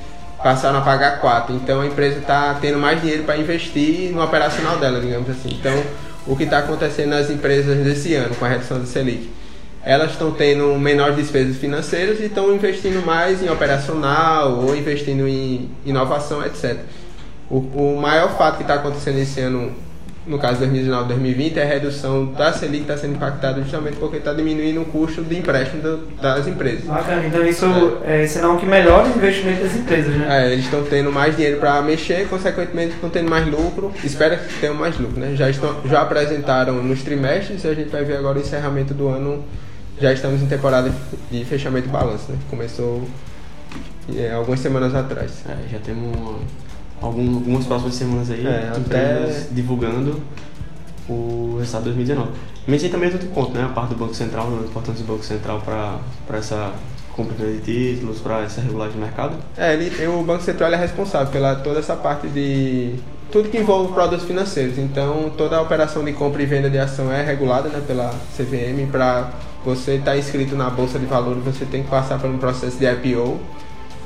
[0.43, 1.55] passaram a pagar 4.
[1.55, 5.51] Então, a empresa está tendo mais dinheiro para investir no operacional dela, digamos assim.
[5.53, 5.81] Então,
[6.27, 9.42] o que está acontecendo nas empresas desse ano com a redução da Selic?
[9.85, 15.71] Elas estão tendo menores despesas financeiras e estão investindo mais em operacional ou investindo em
[15.85, 16.77] inovação, etc.
[17.51, 19.73] O, o maior fato que está acontecendo esse ano,
[20.27, 24.33] no caso 2019 2020, é a redução da Selic está sendo impactada justamente porque está
[24.33, 26.85] diminuindo o custo de empréstimo do- das empresas.
[26.85, 27.67] Bacana, então isso
[28.05, 30.27] é, sinal que melhora o investimento das empresas, né?
[30.47, 33.93] É, eles estão tendo mais dinheiro para mexer, consequentemente estão tendo mais lucro.
[34.05, 35.35] Espera que tenham mais lucro, né?
[35.35, 39.09] Já, estão, já apresentaram nos trimestres e a gente vai ver agora o encerramento do
[39.09, 39.45] ano.
[40.03, 40.93] Já estamos em temporada
[41.31, 42.37] de fechamento de balanço, né?
[42.51, 43.03] Começou
[44.13, 45.31] é, algumas semanas atrás.
[45.49, 46.13] É, já temos
[47.01, 50.21] algum- algumas próximas semanas aí, É, até- divulgando
[51.09, 52.31] o resultado de 2019.
[52.67, 53.63] Mas aí também é outro ponto, né?
[53.65, 56.73] A parte do Banco Central, a importância do Banco Central para essa
[57.15, 59.37] compra de títulos, para essa regulagem de mercado.
[59.57, 62.95] É, ele, o Banco Central é responsável pela toda essa parte de
[63.31, 64.79] tudo que envolve produtos financeiros.
[64.79, 68.89] Então, toda a operação de compra e venda de ação é regulada né, pela CVM.
[68.91, 69.31] Para
[69.65, 72.85] você estar inscrito na Bolsa de Valores, você tem que passar por um processo de
[72.85, 73.39] IPO,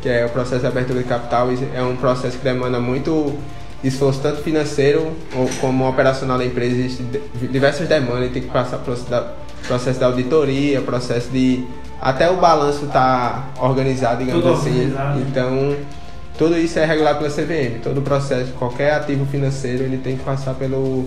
[0.02, 1.48] que é o processo de abertura de capital.
[1.74, 3.34] É um processo que demanda muito
[3.82, 5.12] esforço, tanto financeiro
[5.60, 6.76] como operacional da empresa.
[6.76, 7.08] Existem
[7.50, 11.64] diversas demandas, tem que passar processo da auditoria, processo de...
[12.00, 14.70] Até o balanço está organizado, digamos Tudo assim.
[14.70, 15.20] organizado.
[15.20, 15.76] Então,
[16.36, 17.80] tudo isso é regulado pela CVM.
[17.82, 21.06] Todo o processo, qualquer ativo financeiro, ele tem que passar pelo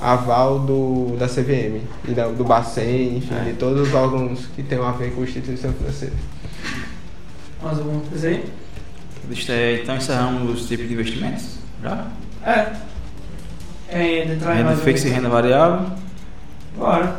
[0.00, 3.44] aval do, da CVM e da- do Bacen, enfim, É.
[3.44, 6.14] de todos os órgãos que tenham a ver com instituição financeira.
[7.62, 8.44] Mais alguma coisa aí?
[9.48, 11.56] É, Então encerramos os tipos de investimentos.
[11.82, 12.06] Já?
[12.44, 12.72] É.
[14.32, 15.86] Entrar em Renda fixa e renda variável.
[16.76, 17.16] Bora.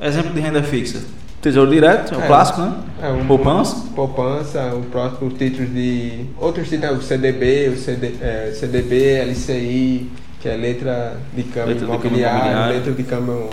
[0.00, 1.02] Exemplo de renda fixa.
[1.40, 2.26] Tesouro direto, é o É.
[2.26, 2.74] clássico, né?
[3.02, 3.86] É, um- Poupança.
[3.94, 6.26] Poupança, o próximo títulos de.
[6.38, 10.10] Outros títulos, o CDB, o CD, é, CDB, LCI,
[10.44, 12.74] que é letra de câmbio Letra de câmbio imobiliário, imobiliário.
[12.76, 13.48] letra de câmbio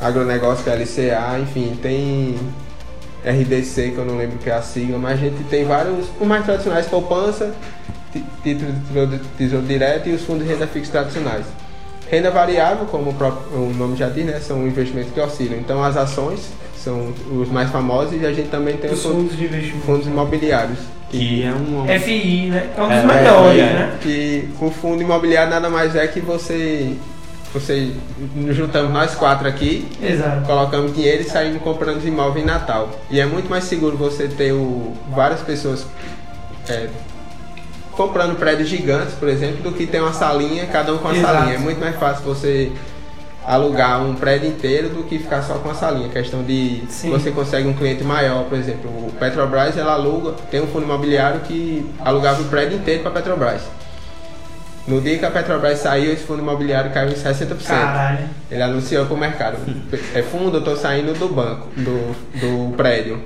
[0.00, 2.36] agronegócio, que é LCA, enfim, tem
[3.22, 6.26] RDC, que eu não lembro que é a sigla, mas a gente tem vários, os
[6.26, 7.52] mais tradicionais, poupança,
[8.42, 8.72] títulos
[9.10, 11.44] de tesouro- direto e os fundos de renda fixa tradicionais.
[12.10, 15.58] Renda variável, como o, próprio, o nome já diz, né, são investimentos que oscilam.
[15.58, 16.40] Então as ações
[16.82, 19.34] são os mais famosos e a gente também tem os Os fundos,
[19.84, 20.78] fundos imobiliários.
[21.12, 21.86] Que é um.
[22.00, 22.70] FI, né?
[22.76, 23.98] É um dos É, melhores, é, né?
[24.00, 26.96] Que o fundo imobiliário nada mais é que você
[27.52, 27.92] você
[28.50, 30.46] juntamos nós quatro aqui, Exato.
[30.46, 32.88] colocamos dinheiro e saímos comprando os imóveis em Natal.
[33.10, 35.86] E é muito mais seguro você ter o, várias pessoas
[36.66, 36.88] é,
[37.90, 41.34] comprando prédios gigantes, por exemplo, do que ter uma salinha, cada um com a Exato.
[41.34, 41.56] salinha.
[41.56, 42.72] É muito mais fácil você
[43.46, 46.08] alugar um prédio inteiro do que ficar só com a salinha.
[46.08, 47.10] Questão de Sim.
[47.10, 51.40] você consegue um cliente maior, por exemplo, o Petrobras ela aluga, tem um fundo imobiliário
[51.40, 53.62] que alugava o prédio inteiro para a Petrobras.
[54.86, 57.66] No dia que a Petrobras saiu, esse fundo imobiliário caiu em 60%.
[57.66, 58.28] Caralho.
[58.50, 59.58] Ele anunciou pro mercado.
[60.14, 63.22] É fundo, eu tô saindo do banco, do, do prédio.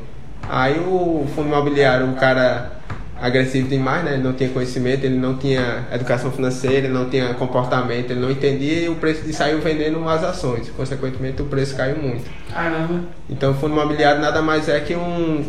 [0.48, 2.75] Aí o fundo imobiliário, o cara
[3.20, 4.14] agressivo demais, né?
[4.14, 8.30] Ele não tinha conhecimento, ele não tinha educação financeira, ele não tinha comportamento, ele não
[8.30, 10.70] entendia e o preço de saiu vendendo as ações.
[10.76, 12.24] Consequentemente, o preço caiu muito.
[12.52, 13.00] Caramba.
[13.28, 15.44] Então, o fundo imobiliário nada mais é que um,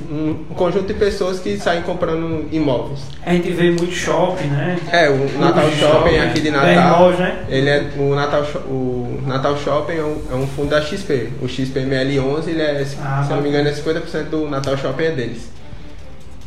[0.49, 3.01] um conjunto de pessoas que saem comprando imóveis.
[3.25, 4.77] A gente vê muito shopping, né?
[4.91, 6.67] É, o Natal Muito Shopping aqui de Natal.
[6.67, 7.45] Bermol, né?
[7.49, 11.29] Ele é o Natal, o Natal Shopping é um, é um fundo da XP.
[11.41, 15.11] O XPML11, ele é, Ah, se não me engano, é 50% do Natal Shopping é
[15.11, 15.56] deles.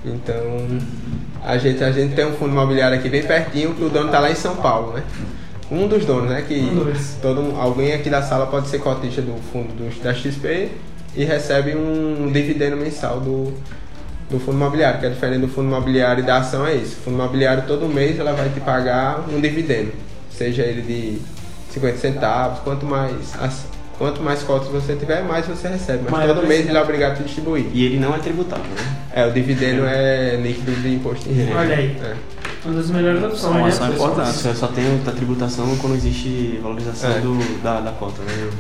[0.05, 0.67] Então,
[1.45, 4.19] a gente, a gente tem um fundo imobiliário aqui bem pertinho, que o dono tá
[4.19, 5.03] lá em São Paulo, né?
[5.71, 6.43] Um dos donos, né?
[6.47, 6.69] Que
[7.21, 10.71] todo, alguém aqui da sala pode ser cotista do fundo do, da XP
[11.15, 13.53] e recebe um dividendo mensal do,
[14.31, 16.97] do fundo imobiliário, que é diferente do fundo imobiliário e da ação é isso.
[17.01, 19.93] O fundo imobiliário todo mês ela vai te pagar um dividendo,
[20.31, 21.19] seja ele de
[21.73, 23.35] 50 centavos, quanto mais
[24.01, 26.05] quanto mais cotas você tiver, mais você recebe.
[26.05, 27.67] Mas Mais todo mês ele é obrigado a distribuir.
[27.71, 28.97] E ele não é tributável, né?
[29.13, 31.59] É, o dividendo é líquido de imposto de renda.
[31.59, 31.97] Olha aí.
[32.03, 32.15] É.
[32.65, 33.69] Uma das melhores opções, Uma né?
[33.69, 34.11] ação pessoal?
[34.13, 34.37] importante.
[34.39, 37.21] Só, só tem a tributação quando existe valorização É.
[37.21, 38.51] do, da, da cota, né?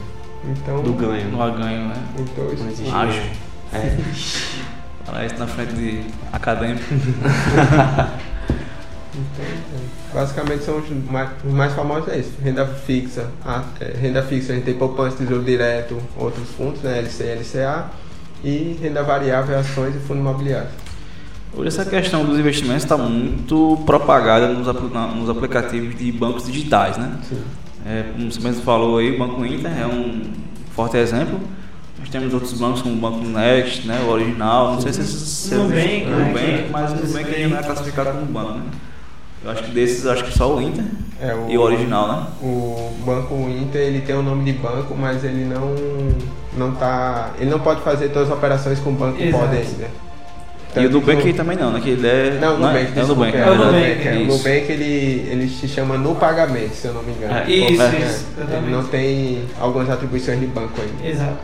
[0.45, 1.31] Então, Do ganho.
[1.31, 1.95] No ganho, né?
[2.19, 3.19] então isso- Quando existe Acho.
[3.19, 3.31] ganho.
[3.73, 3.97] É.
[5.07, 6.83] Falar isso na frente de acadêmico.
[9.13, 9.45] Então.
[10.13, 12.33] Basicamente são os mais, os mais famosos é isso.
[12.43, 13.27] Renda fixa.
[13.45, 16.99] A, é, renda fixa a gente tem poupança, tesouro direto, outros fundos, né?
[16.99, 17.85] LC e LCA.
[18.43, 20.69] E renda variável, ações e fundo imobiliário.
[21.53, 24.67] Hoje essa questão dos investimentos está muito propagada nos,
[25.17, 27.19] nos aplicativos de bancos digitais, né?
[27.29, 27.43] Sim.
[27.85, 30.23] É, como você mesmo falou aí, o Banco Inter é um
[30.75, 31.41] forte exemplo.
[31.99, 35.55] Nós temos outros bancos como o Banco Next, né, o original, não sei se se-
[35.55, 38.65] Nubank, né, mas o Nubank ainda não é classificado como banco, né?
[39.45, 40.85] Eu acho que desses, acho que só o Inter
[41.21, 42.27] É, e o original, né?
[42.43, 45.75] O Banco Inter, ele tem o nome de banco, mas ele não,
[46.57, 47.31] não tá...
[47.39, 49.45] Ele não pode fazer todas as operações que o banco Exato.
[49.47, 50.11] pode ainda.
[50.77, 51.81] E o Nubank que também não, né?
[51.83, 52.39] Que ele é.
[52.41, 53.37] Não, o não é- Nubank, é o desculpa, Nubank.
[53.37, 54.13] é, é o o Nubank, é.
[54.13, 54.27] O.
[54.27, 57.35] Nubank, ele, ele se chama no pagamento, se eu não me engano.
[57.35, 57.99] É, Isso, É.
[58.07, 58.27] isso.
[58.39, 61.09] Ele não tem algumas atribuições de banco ainda.
[61.09, 61.39] Exato.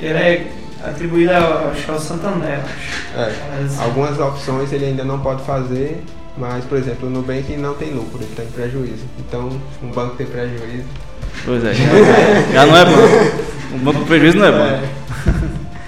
[0.00, 0.46] Ele é
[0.86, 3.18] atribuído ao, ao Santander, acho.
[3.20, 3.32] É.
[3.60, 6.02] Mas- Algumas opções ele ainda não pode fazer,
[6.36, 9.04] mas, por exemplo, o Nubank não tem lucro, ele tem prejuízo.
[9.18, 9.50] Então,
[9.82, 10.84] um banco tem prejuízo.
[11.44, 11.72] Pois é.
[12.52, 13.52] Já não é banco.
[13.74, 14.88] O banco de prejuízo não é banco.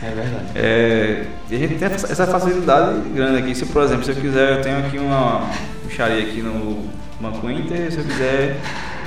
[0.03, 0.45] É verdade.
[0.55, 3.55] É, e a gente tem essa facilidade grande aqui.
[3.55, 5.49] Se, por exemplo, se eu quiser, eu tenho aqui uma
[5.84, 6.84] micharia aqui no
[7.20, 8.61] Banco Inter, se eu quiser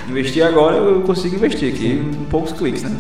[0.10, 2.98] investir agora, eu consigo investir aqui em poucos cliques, né?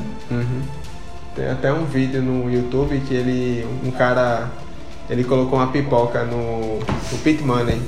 [1.35, 4.49] Tem até um vídeo no YouTube que ele, um cara,
[5.09, 7.79] ele colocou uma pipoca no, no Pit Money.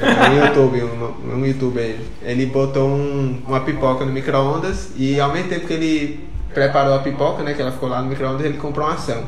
[0.00, 1.96] É um YouTube, um, um youtuber.
[2.22, 6.20] Ele botou um- uma pipoca no micro-ondas e ao mesmo tempo que ele
[6.54, 9.24] preparou a pipoca, né, que ela ficou lá no micro-ondas, ele comprou uma ação.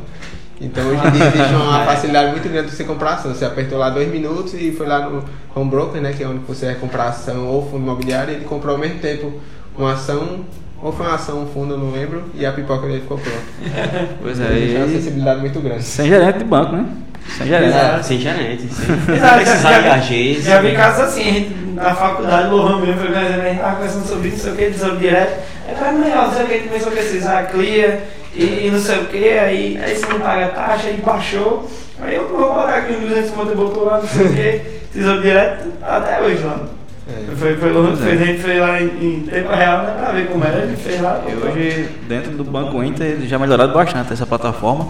[0.60, 3.34] Então hoje em dia existe uma facilidade muito grande de você comprar ação.
[3.34, 6.38] Você apertou lá dois minutos e foi lá no home broker, né, que é onde
[6.46, 9.32] você vai comprar ação ou fundo imobiliário, e ele comprou ao mesmo tempo
[9.76, 10.40] uma ação,
[10.82, 14.08] ou foi uma ação, um fundo, eu não lembro, e a pipoca dele ficou pronta.
[14.20, 14.58] Pois Então, é.
[14.58, 15.82] existe uma E acessibilidade muito grande.
[15.82, 16.86] sem gerente de banco, né?
[17.28, 17.68] Sem gerente.
[17.68, 18.04] Exato.
[18.04, 20.42] Sem gerente, sem Exato, precisar já- de agência.
[20.42, 23.60] Já vi casos assim, a gente, na faculdade, o Lohan mesmo foi exemplo, a gente
[23.60, 25.40] tava conversando sobre isso, não sei o que, tesouro direto.
[25.68, 27.98] Aí, pai, mas não sei o que, a gente começou a precisar, clear
[28.34, 31.70] e, e não sei o que, aí, aí você não paga taxa, aí baixou.
[32.02, 34.60] Aí eu vou botar aqui uns 200 conto e botou lá, não sei o que,
[34.92, 36.60] tesouro direto, até hoje lá.
[37.08, 37.34] É.
[37.36, 38.04] Foi, foi, Pois é.
[38.06, 40.76] fez, a gente fez lá em, em tempo real, né, pra ver como era, ele
[40.76, 41.20] fez lá.
[41.28, 44.88] E hoje, dentro do Banco Inter, já melhoraram bastante essa plataforma.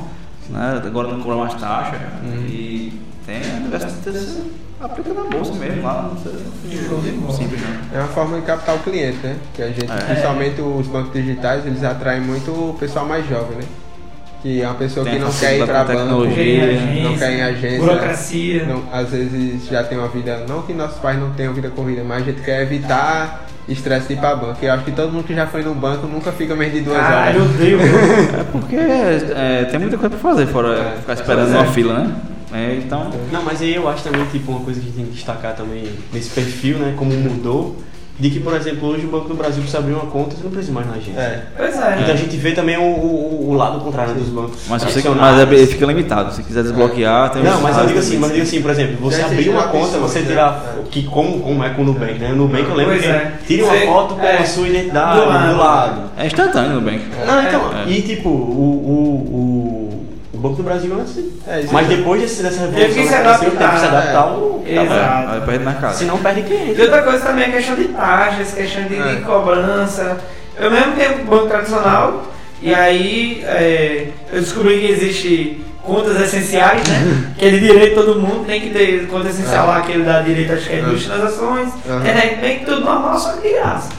[0.51, 0.83] Né?
[0.85, 1.97] Agora não cobra mais taxa.
[2.49, 4.43] E tem a diversidade você
[4.81, 6.11] aplica na bolsa mesmo lá.
[6.23, 6.33] Sei,
[7.33, 7.99] simples não.
[7.99, 9.37] É uma forma de captar o cliente, né?
[9.55, 9.97] Que a gente, É.
[9.97, 13.65] principalmente os bancos digitais, eles atraem muito o pessoal mais jovem, né?
[14.43, 17.43] Que é uma pessoa Tem que não quer ir para banco, não quer ir em
[17.43, 17.79] agência.
[17.79, 18.67] Burocracia.
[18.67, 22.03] não- às vezes já tem uma vida, não que nossos pais não tenham vida corrida,
[22.03, 24.59] mas a gente quer evitar estresse de ir para banco.
[24.63, 26.81] E eu acho que todo mundo que já foi no banco nunca fica menos de
[26.81, 27.37] duas horas.
[27.43, 27.79] odeio.
[28.41, 30.97] É porque é, tem muita coisa pra fazer fora É.
[31.01, 31.59] ficar esperando é.
[31.59, 32.15] uma fila, né?
[32.55, 35.07] É, então, Não, mas aí eu acho também, tipo, uma coisa que a gente tem
[35.07, 37.77] que destacar também nesse perfil, né, como mudou,
[38.23, 40.51] de que, por exemplo, hoje o Banco do Brasil precisa abrir uma conta, você não
[40.53, 41.19] precisa mais na agência.
[41.21, 41.43] É.
[41.57, 41.99] Pois é.
[42.03, 44.61] Então a gente vê também o, o, o lado contrário dos bancos.
[44.69, 46.33] Mas, você, mas é- ele fica limitado.
[46.33, 48.97] Se quiser desbloquear, tem Não, mas eu digo assim, mas eu digo assim, por exemplo,
[49.01, 50.27] você Já abrir uma conta, você né?
[50.29, 50.83] tirar, É.
[50.89, 52.31] que como, como é com o Nubank, né?
[52.33, 53.33] O Nubank eu lembro Pois que é.
[53.45, 54.39] tira uma foto com é.
[54.39, 56.03] a sua identidade Do do lado.
[56.17, 57.03] É instantâneo no Nubank.
[57.27, 57.91] Não, então, É.
[57.91, 59.82] e tipo, o, o, o, o
[60.43, 60.93] Banco do Brasil
[61.47, 63.97] É, mas é- depois desse, dessa que revolução se aconteceu, teve que se adaptar.
[63.97, 64.63] adaptar ao...
[64.67, 65.31] Exato.
[65.33, 65.99] Aí perde na casa.
[65.99, 66.81] Senão perde E cliente.
[66.83, 69.21] outra coisa também é questão de taxas, questão de, de É.
[69.25, 70.19] cobrança.
[70.59, 72.25] Eu mesmo tenho banco tradicional
[72.61, 77.33] e aí é, eu descobri que existe contas essenciais, né?
[77.39, 80.21] que é de direito todo mundo, tem que ter conta essencial lá, que ele dá
[80.23, 82.01] direito acho que é duas transações, Aham.
[82.01, 83.91] internet bank, tudo normal, só que de graça.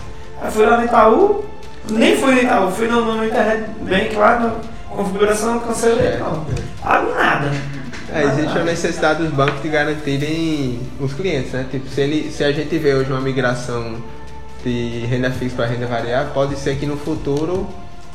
[0.41, 1.45] Aí fui lá no Itaú,
[1.89, 4.51] nem fui no Itaú, fui no, no internet bank lá, no
[4.93, 6.45] configuração, cancelei, não.
[6.81, 7.51] Pago nada.
[8.13, 11.65] É, existe a necessidade dos bancos de garantirem os clientes, né?
[11.71, 13.95] Tipo, se, ele, se a gente vê hoje uma migração
[14.63, 17.67] de renda fixa para renda variável, pode ser que no futuro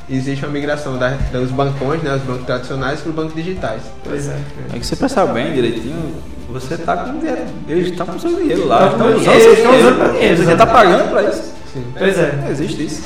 [0.09, 3.83] exista uma migração da- dos bancões, né, os bancos tradicionais, para os bancos digitais.
[4.05, 4.37] Pois é.
[4.72, 6.14] É que você pensar bem direitinho,
[6.49, 7.43] você tá com dinheiro.
[7.68, 8.87] Eles estão com o seu dinheiro lá.
[8.89, 10.45] Estão usando dinheiro, seu eles estão dinheiro.
[10.45, 11.43] Você tá pagando pra isso.
[11.74, 11.85] Sim.
[11.99, 12.35] Pois é.
[12.51, 13.03] Existe isso.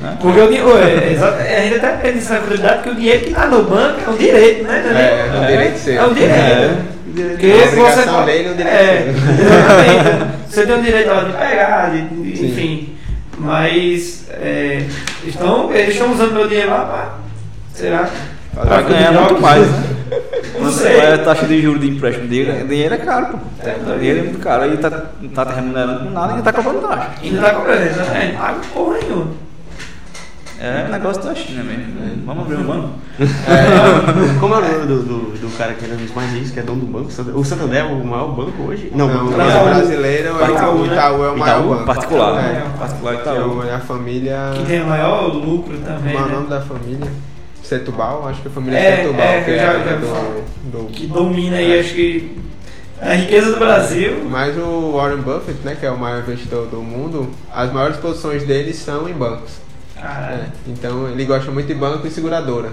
[0.00, 0.16] Né?
[0.20, 3.46] Porque o dinheiro, é, a gente até isso na curiosidade que o dinheiro que está
[3.46, 4.82] no banco é um direito, né?
[4.86, 6.00] É, é um direito seu.
[6.00, 6.34] É um direito.
[6.34, 6.76] É.
[7.12, 9.04] Porque É você e um direito é.
[10.48, 12.96] Você tem o direito de pegar, de, de- enfim.
[13.38, 14.84] Mas é,
[15.26, 17.14] estão, eles estão usando meu dinheiro lá para.
[17.74, 18.08] Será?
[18.54, 19.82] Pra ganhar muito mais, né?
[20.60, 20.96] Não sei.
[20.96, 23.38] vai a taxa de juros de empréstimo dele, dinheiro é caro, pô.
[23.98, 24.64] Dinheiro é muito caro.
[24.64, 24.90] Aí tá,
[25.20, 27.10] não tá remunerando com nada e tá cobrando taxa.
[27.22, 28.32] Ainda está cobrando, exatamente.
[28.32, 29.49] Não paga porra nenhuma.
[30.62, 31.94] É um negócio da China mesmo.
[31.98, 32.12] né?
[32.26, 32.90] Vamos abrir um banco?
[34.40, 36.60] Como é o nome do, do, do cara que era um dos mais ricos, que
[36.60, 37.08] é dono do banco?
[37.38, 38.90] O Santander é o maior banco hoje?
[38.94, 39.64] Não, Não, o Itaú.
[39.64, 40.92] brasileiro é o Itaú, o né?
[40.92, 41.84] Itaú é o maior Itaú, banco.
[41.86, 42.44] Particular.
[42.44, 42.78] É.
[42.78, 43.36] Particular Que Itaú.
[43.36, 44.36] é o- a família.
[44.56, 46.12] Que tem o maior lucro também.
[46.14, 46.34] Como é o né?
[46.36, 47.10] nome da família?
[47.62, 48.28] Setubal?
[48.28, 51.80] Acho que a família É, Setubal, é, que já- é do, do Que domina aí,
[51.80, 52.36] acho que.
[53.00, 54.24] A riqueza do Brasil.
[54.28, 58.42] Mas o Warren Buffett, né, que é o maior investidor do mundo, as maiores posições
[58.44, 59.52] dele são em bancos.
[60.00, 60.36] Caralho.
[60.38, 60.46] né?
[60.66, 62.70] Então ele gosta muito de banco e seguradora.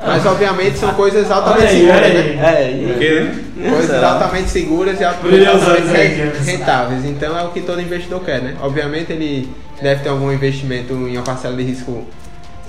[0.00, 2.36] Mas obviamente são coisas altamente aí, seguras, aí.
[2.36, 2.54] né?
[2.62, 3.70] É, e- né?
[3.70, 7.04] Coisas altamente seguras e altamente rentáveis.
[7.04, 8.54] Então é o que todo investidor quer, né?
[8.60, 9.52] Obviamente ele
[9.82, 12.04] deve ter algum investimento em uma parcela de risco,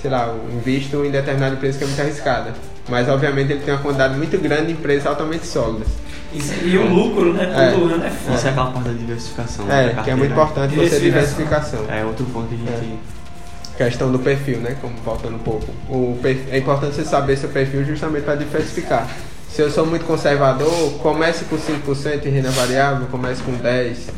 [0.02, 2.52] sei lá, um visto em determinada empresa que é muito arriscada.
[2.88, 5.86] Mas obviamente ele tem uma quantidade muito grande de empresas altamente sólidas.
[6.34, 7.44] Isso- e o lucro, né?
[7.44, 7.70] É.
[7.72, 8.48] Todo ano é Isso foda.
[8.48, 9.66] é aquela parte da diversificação.
[9.66, 11.38] da É, que é muito importante você Diversificação.
[11.38, 11.80] diversificação.
[11.96, 12.98] É outro ponto que a gente.
[13.84, 14.76] Questão do perfil, né?
[14.80, 15.66] Como voltando um pouco.
[15.88, 19.08] O perfil, é importante você saber seu perfil justamente para diversificar.
[19.48, 20.70] Se eu sou muito conservador,
[21.02, 24.08] comece com 5% em renda variável, comece com 10.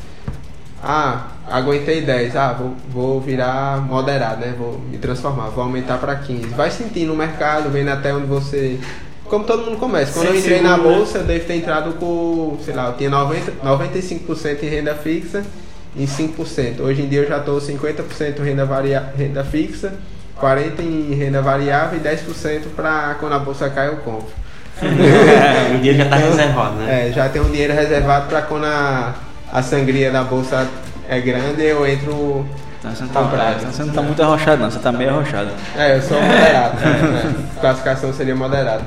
[0.83, 2.35] Ah, aguentei 10.
[2.37, 4.55] Ah, vou, vou virar moderado, né?
[4.59, 6.49] Vou me transformar, vou aumentar para 15.
[6.49, 8.79] Vai sentindo o mercado, vendo até onde você
[9.25, 10.13] como todo mundo começa.
[10.13, 10.83] Quando eu Sempre entrei na né?
[10.83, 15.43] bolsa, eu devo ter entrado com, sei lá, eu tinha 90, 95% em renda fixa
[15.97, 16.81] em 5%.
[16.81, 19.93] Hoje em dia eu já estou 50% renda, varia, renda fixa,
[20.41, 24.33] 40% em renda variável e 10% para quando a bolsa cai eu compro.
[24.83, 27.09] o dinheiro já está reservado, né?
[27.09, 29.15] É, já tem um dinheiro reservado para quando a,
[29.53, 30.67] a sangria da bolsa
[31.09, 32.47] é grande eu entro.
[32.81, 33.61] Então, Você não, tá, Comprado.
[33.73, 34.71] você não tá muito arrochado, não.
[34.71, 35.51] Você tá meio arrochado.
[35.77, 36.81] É, eu sou moderado.
[36.81, 37.35] né?
[37.61, 38.85] Classificação seria moderado.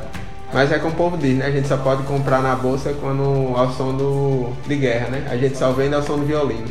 [0.56, 1.48] Mas é como o povo diz, né?
[1.48, 5.24] A gente só pode comprar na bolsa quando ao som do, de guerra, né?
[5.30, 6.70] A gente só vende ao som do violino.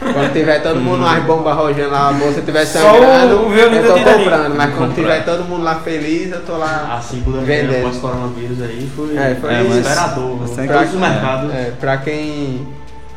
[0.00, 3.84] Quando tiver todo mundo nas bombas rojando lá, a bolsa tiver Só sangrando, o violino
[3.84, 4.54] eu tô comprando.
[4.56, 4.94] Mas quando Comprar.
[5.18, 6.96] tiver todo mundo lá feliz, eu tô lá.
[6.96, 7.68] A segunda Vendendo.
[7.72, 10.36] feira pós-coronavírus aí foi, É, foi É, mas- desesperador.
[10.40, 11.54] mas tem Todos que- os mercados.
[11.54, 12.66] É, pra quem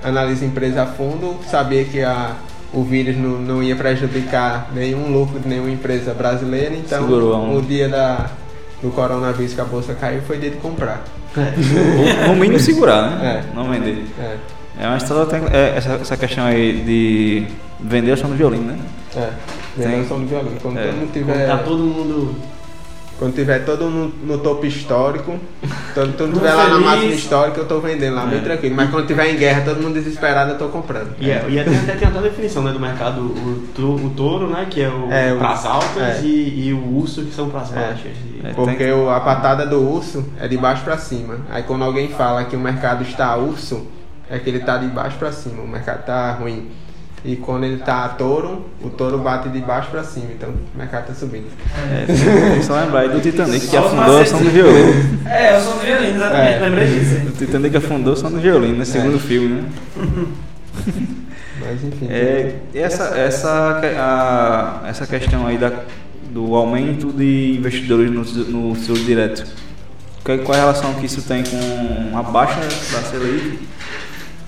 [0.04, 2.32] analisa empresa a fundo, sabia que a,
[2.74, 7.40] o vírus não, não ia prejudicar nenhum lucro de nenhuma empresa brasileira, então Segurou a
[7.58, 8.26] o dia da,
[8.82, 11.04] do coronavírus que a bolsa caiu foi dia de comprar.
[11.36, 13.44] Ou, no mínimo segurar, né?
[13.52, 13.56] É.
[13.56, 14.06] Não vender.
[14.20, 14.38] É,
[14.80, 17.48] É uma história, tem, é, essa, essa questão aí de
[17.80, 18.80] vender o som do violino, né?
[19.16, 19.30] é.
[19.78, 20.58] Vendendo Tem- som do violino.
[20.62, 20.84] Quando é.
[20.88, 21.48] todo mundo Quando tiver.
[21.48, 22.36] tá todo mundo.
[23.20, 25.38] Quando tiver todo no, no topo histórico,
[25.94, 28.42] mundo Tudo tiver lá na máxima histórica, eu tô vendendo lá, bem É.
[28.42, 28.74] tranquilo.
[28.76, 31.14] Mas quando tiver em guerra, todo mundo desesperado, eu tô comprando.
[31.20, 34.48] E, é, e até, até tem até a definição né, do mercado: o, o touro,
[34.50, 34.68] né?
[34.70, 36.22] Que é o, É, o- pras altas, é.
[36.24, 37.76] e, e o urso, que são pras É.
[37.76, 38.06] baixas.
[38.06, 38.54] E- É.
[38.54, 41.40] Porque tem- o- a patada do urso é de baixo pra cima.
[41.50, 43.86] Aí quando alguém fala que o mercado está urso,
[44.30, 46.70] é que ele tá de baixo pra cima, o mercado tá ruim.
[47.26, 51.08] E quando ele tá touro, o touro bate de baixo pra cima, então o mercado
[51.08, 51.48] tá subindo.
[51.92, 55.20] É, tem que só lembrar aí do Titanic que afundou o som do violino.
[55.26, 56.60] É, eu sou do violino, exatamente, É.
[56.60, 57.28] lembrei disso.
[57.28, 59.70] O Titanic afundou o som do violino, no segundo filme, né?
[61.62, 62.08] Mas enfim.
[62.10, 65.72] É, essa, essa, a, essa questão aí da,
[66.32, 69.46] do aumento de investidores no, no Tesouro Direto,
[70.24, 73.60] qual qual é a relação que isso tem com a baixa da Selic,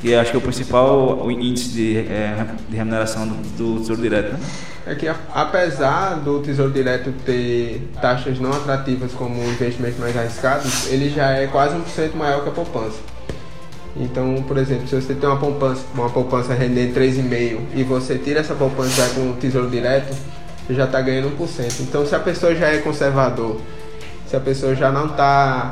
[0.01, 4.33] que acho que é o principal índice de, é, de remuneração do, do Tesouro Direto,
[4.33, 4.39] né?
[4.85, 11.09] É que apesar do Tesouro Direto ter taxas não atrativas como investimentos mais arriscados, ele
[11.09, 12.97] já é quase 1% maior que a poupança.
[13.95, 18.39] Então, por exemplo, se você tem uma poupança, uma poupança rendendo 3,5% e você tira
[18.39, 20.15] essa poupança com o Tesouro Direto,
[20.65, 21.81] você já está ganhando 1%.
[21.81, 23.61] Então, se a pessoa já é conservador,
[24.25, 25.71] se a pessoa já não está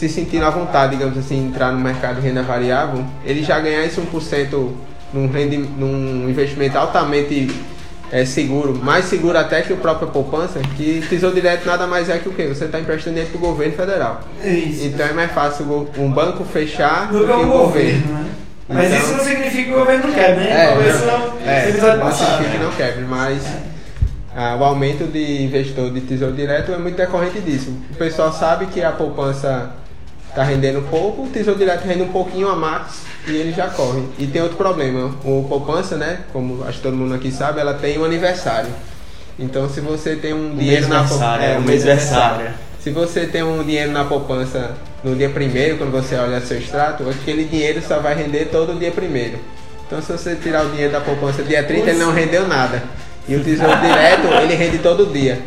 [0.00, 3.84] se sentindo à vontade, digamos assim, entrar no mercado de renda variável, ele já ganhar
[3.84, 4.68] esse 1%
[5.12, 7.50] num, rendi, num investimento altamente
[8.10, 12.16] é, seguro, mais seguro até que o próprio poupança, que Tesouro Direto nada mais é
[12.16, 12.46] que o quê?
[12.46, 14.20] Você está emprestando dinheiro para o governo federal.
[14.42, 14.86] Isso.
[14.86, 18.12] Então é mais fácil um banco fechar Do que que o governo, governo.
[18.14, 18.26] né?
[18.70, 20.50] Mas Então- isso não significa que o governo não quer, né?
[20.50, 21.38] É, não- não.
[21.46, 23.42] É, não significa que não quebre, mas
[24.34, 27.70] ah, o aumento de investidor de tesouro direto é muito decorrente disso.
[27.90, 29.72] O pessoal sabe que a poupança
[30.30, 34.02] está rendendo pouco, o tesouro direto rende um pouquinho a mais e ele já corre.
[34.18, 37.74] E tem outro problema, o poupança, né, como acho que todo mundo aqui sabe, ela
[37.74, 38.70] tem um aniversário.
[39.38, 42.50] Então se você tem um dinheiro na mêsversário, é, um mêsversário.
[42.80, 44.72] Se você tem um dinheiro na poupança
[45.04, 48.90] no dia primeiro, quando você olha seu extrato, aquele dinheiro só vai render todo dia
[48.90, 49.38] primeiro.
[49.86, 52.82] Então se você tirar o dinheiro da poupança dia 30, ele não rendeu nada.
[53.28, 55.38] E o tesouro direto, ele rende todo dia.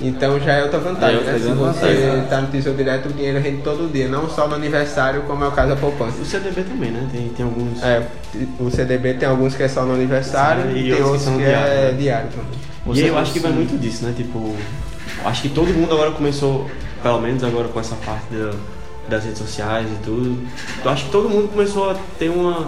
[0.00, 1.38] Então já é outra vantagem, É né?
[1.38, 5.22] Se você está no tesouro direto, o dinheiro rende todo dia, não só no aniversário,
[5.22, 6.22] como é o caso da poupança.
[6.22, 7.08] O CDB também, né?
[7.10, 7.82] Tem, tem alguns.
[7.82, 8.06] É,
[8.60, 11.36] o CDB tem alguns que é só no aniversário E e tem outros que que,
[11.38, 11.96] diário, é né?
[11.98, 12.46] diário também.
[12.86, 14.14] E Você aí eu acho que vai muito disso, né?
[14.16, 14.54] Tipo,
[15.24, 16.70] acho que todo mundo agora começou,
[17.02, 18.52] pelo menos agora com essa parte da-
[19.08, 20.38] das redes sociais e tudo.
[20.84, 22.66] Eu acho que todo mundo começou a ter uma.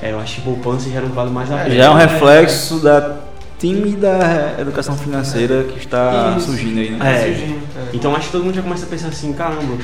[0.00, 1.74] É, eu acho que poupança já não vale mais a pena.
[1.74, 3.16] Já é um reflexo da
[3.60, 6.46] tímida educação financeira que está Isso.
[6.46, 6.98] surgindo aí, né?
[7.14, 7.26] É.
[7.34, 7.60] Surgindo.
[7.92, 9.76] Então acho que todo mundo já começa a pensar assim, caramba,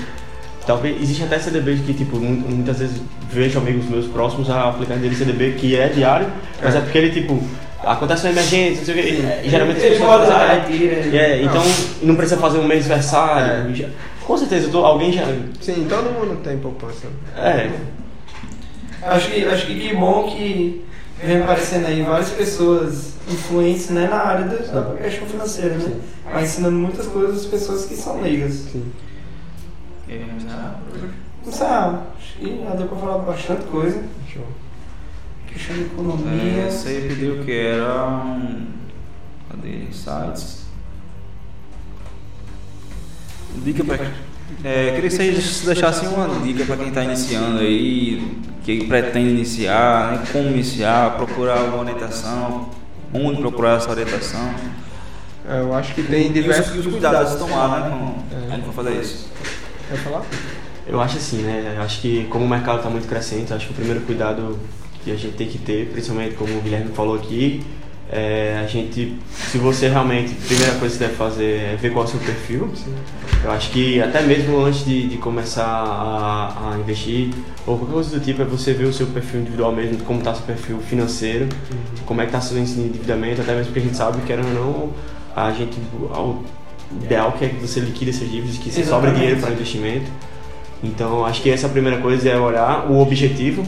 [0.66, 3.00] talvez existe até CDB que tipo mu- muitas vezes
[3.30, 6.26] vejo amigos meus próximos a aplicar dele CDB que é diário,
[6.62, 7.40] mas é, porque ele tipo
[7.84, 11.42] acontece uma emergência, não sei o quê, e geralmente as Ele fazem, lá, é, é,
[11.42, 11.62] então
[12.02, 13.72] não precisa fazer um mês versário.
[13.76, 13.88] já-
[14.26, 15.22] Com certeza, tô- alguém já
[15.60, 17.06] Sim, todo mundo tem poupança.
[17.36, 17.70] é,
[19.02, 20.84] Acho que, acho que que bom que
[21.22, 26.00] vem aparecendo aí várias pessoas influentes né, na área da, da questão financeira, né?
[26.32, 28.52] Mas ensinando muitas coisas às pessoas que são leigas.
[28.72, 28.92] Sim.
[30.08, 30.24] É,
[31.44, 34.02] Não sei, ah, acho que já deu pra falar bastante coisa.
[34.32, 34.46] Show.
[35.46, 36.62] Questão de economia.
[36.62, 38.66] É, você pediu que era um.
[39.50, 39.86] Cadê?
[39.90, 40.66] Sites.
[43.64, 43.96] Dica pra.
[44.62, 50.12] É, queria que vocês deixassem uma dica para quem está iniciando aí, que pretende iniciar,
[50.12, 52.68] né, como iniciar, procurar alguma orientação,
[53.14, 54.50] onde procurar essa orientação.
[55.48, 56.74] É, Eu acho que tem E os, diversos.
[56.74, 57.90] e os cuidados a tomar, né?
[57.90, 58.48] Com, É.
[58.50, 59.28] quando for fazer isso.
[59.88, 60.22] Quer falar?
[60.88, 61.74] Eu acho assim, né?
[61.76, 64.58] Eu acho que como o mercado está muito crescente, acho que o primeiro cuidado
[65.04, 67.64] que a gente tem que ter, principalmente como o Guilherme falou aqui,
[68.10, 71.92] é a gente, se você realmente, a primeira coisa que você deve fazer é ver
[71.92, 72.70] qual é o seu perfil.
[73.42, 77.30] Eu acho que até mesmo antes de, de começar a, a investir,
[77.66, 80.34] ou qualquer coisa do tipo, é você ver o seu perfil individual mesmo, como está
[80.34, 81.48] seu perfil financeiro,
[82.04, 84.54] como é que está seu endividamento, até mesmo porque a gente sabe que, querendo ou
[84.54, 84.90] não,
[85.34, 86.44] a gente, o
[87.02, 89.16] ideal que é que você liquide essas dívidas, que você Exatamente.
[89.16, 90.10] dinheiro para investimento.
[90.82, 93.66] Então, acho que essa primeira coisa é olhar o objetivo.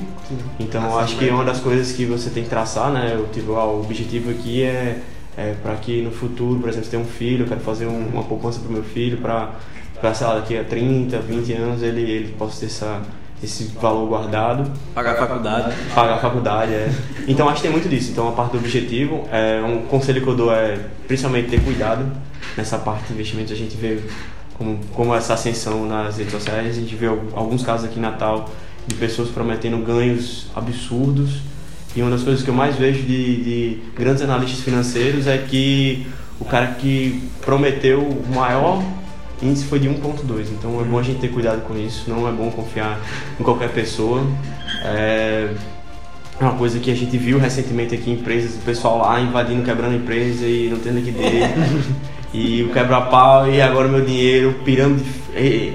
[0.60, 3.12] Então, acho que é uma das coisas que você tem que traçar, né?
[3.14, 4.98] Eu, tipo, ah, o objetivo aqui é,
[5.36, 8.08] é para que no futuro, por exemplo, se tem um filho, eu quero fazer um-
[8.12, 9.50] uma poupança para o meu filho, para,
[10.14, 13.00] sei lá, daqui a 30, 20 anos ele, ele possa ter essa,
[13.42, 15.74] esse valor guardado Pagar a faculdade.
[15.94, 16.90] pagar a faculdade, é.
[17.26, 18.10] Então acho que tem muito disso.
[18.10, 22.04] Então a parte do objetivo, é, um conselho que eu dou é principalmente ter cuidado
[22.56, 23.52] nessa parte de investimentos.
[23.52, 24.00] A gente vê
[24.58, 28.02] como, como essa ascensão nas redes sociais, a gente vê al- alguns casos aqui em
[28.02, 28.50] Natal
[28.88, 31.40] de pessoas prometendo ganhos absurdos.
[31.94, 36.06] E uma das coisas que eu mais vejo de, de grandes analistas financeiros é que
[36.40, 38.82] o cara que prometeu o maior
[39.42, 40.46] índice foi de 1.2.
[40.50, 43.00] Então é bom a gente ter cuidado com isso, não é bom confiar
[43.38, 44.26] em qualquer pessoa.
[44.82, 45.50] É
[46.40, 49.96] uma coisa que a gente viu recentemente aqui em empresas, o pessoal lá invadindo, quebrando
[49.96, 51.50] empresa e não tendo liquidez.
[52.32, 55.04] e o quebra-pau e agora meu dinheiro, pirâmide.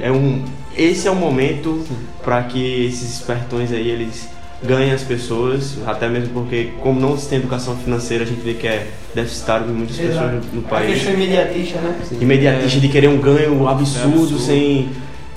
[0.01, 0.43] É um,
[0.78, 1.84] esse é o momento
[2.24, 4.30] para que esses espertões aí eles
[4.64, 8.54] ganhem as pessoas, até mesmo porque como não se tem educação financeira, a gente vê
[8.54, 10.46] que é deficitário em muitas pessoas Exato.
[10.54, 10.94] no, no A país.
[10.94, 11.96] questão imediatista, né?
[12.22, 14.40] Imediatista de querer um ganho absurdo, absurdo.
[14.40, 14.90] sem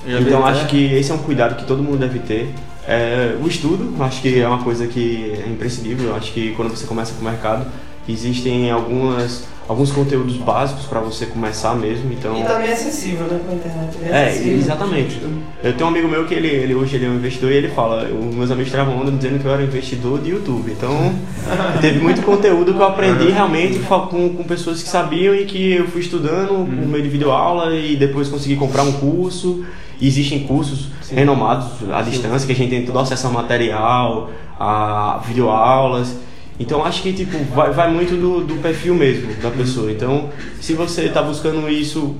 [0.07, 2.49] Já então acho até- que esse é um cuidado que todo mundo deve ter.
[2.87, 6.15] É, o estudo, acho que é uma coisa que é imprescindível.
[6.15, 7.65] Acho que quando você começa com o mercado,
[8.07, 12.11] existem algumas alguns conteúdos básicos para você começar mesmo.
[12.13, 13.97] Então E também é acessível, né, com a internet.
[14.09, 14.57] é, acessível.
[14.57, 15.21] exatamente.
[15.63, 17.69] Eu tenho um amigo meu que ele, ele hoje ele é um investidor e ele
[17.69, 20.71] fala, os meus amigos tiravam onda dizendo que eu era investidor de YouTube.
[20.71, 21.13] Então,
[21.81, 25.87] teve muito conteúdo que eu aprendi realmente com, com pessoas que sabiam e que eu
[25.87, 29.65] fui estudando por meio de videoaula e depois consegui comprar um curso.
[29.99, 35.19] E existem cursos renomados à distância que a gente tem todo acesso a material, a
[35.25, 36.15] videoaulas.
[36.59, 39.91] Então acho que tipo vai, vai muito do, do perfil mesmo da pessoa.
[39.91, 40.29] Então
[40.59, 42.15] se você está buscando isso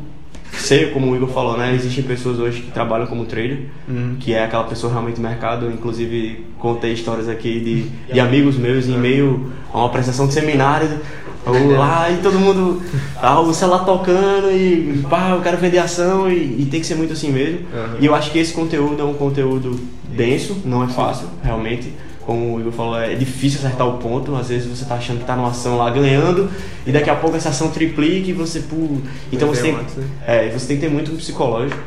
[0.53, 1.73] ser como o Igor falou, né?
[1.75, 3.65] Existem pessoas hoje que trabalham como trader,
[4.19, 5.65] que é aquela pessoa realmente mercado.
[5.65, 10.33] Eu, inclusive contei histórias aqui de, de amigos meus em meio a uma apresentação de
[10.33, 10.89] seminário.
[11.77, 12.81] Lá e todo mundo,
[13.21, 16.95] ah, o celular tocando e pá, eu quero vender ação e, e tem que ser
[16.95, 17.59] muito assim mesmo.
[17.59, 17.97] Uhum.
[18.01, 19.79] E eu acho que esse conteúdo é um conteúdo
[20.09, 21.93] denso, não é fácil, realmente.
[22.27, 24.35] Como o Igor falou, é difícil acertar o ponto.
[24.35, 26.49] Às vezes você tá achando que tá numa ação lá ganhando
[26.85, 28.99] e daqui a pouco essa ação triplica e você pula.
[29.31, 29.79] Então você tem, né?
[30.27, 31.79] é, você tem que ter muito psicológico.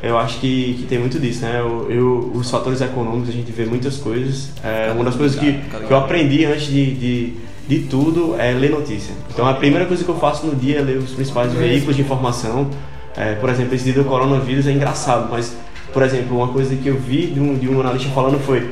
[0.00, 1.56] Eu acho que, que tem muito disso, né?
[1.58, 4.50] Eu, eu- os fatores econômicos, a gente vê muitas coisas.
[4.62, 5.52] É, uma das coisas que,
[5.88, 7.32] que eu aprendi antes de, de,
[7.66, 9.12] de tudo é ler notícia.
[9.34, 12.02] Então a primeira coisa que eu faço no dia é ler os principais veículos de
[12.02, 12.70] informação.
[13.16, 15.56] É, por exemplo, esse dia do coronavírus é engraçado, mas,
[15.92, 18.70] por exemplo, uma coisa que eu vi de um, de um analista falando foi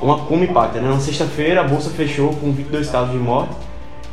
[0.00, 0.88] uma, como impacta, né?
[0.88, 3.50] Na sexta-feira a bolsa fechou com 22 casos de morte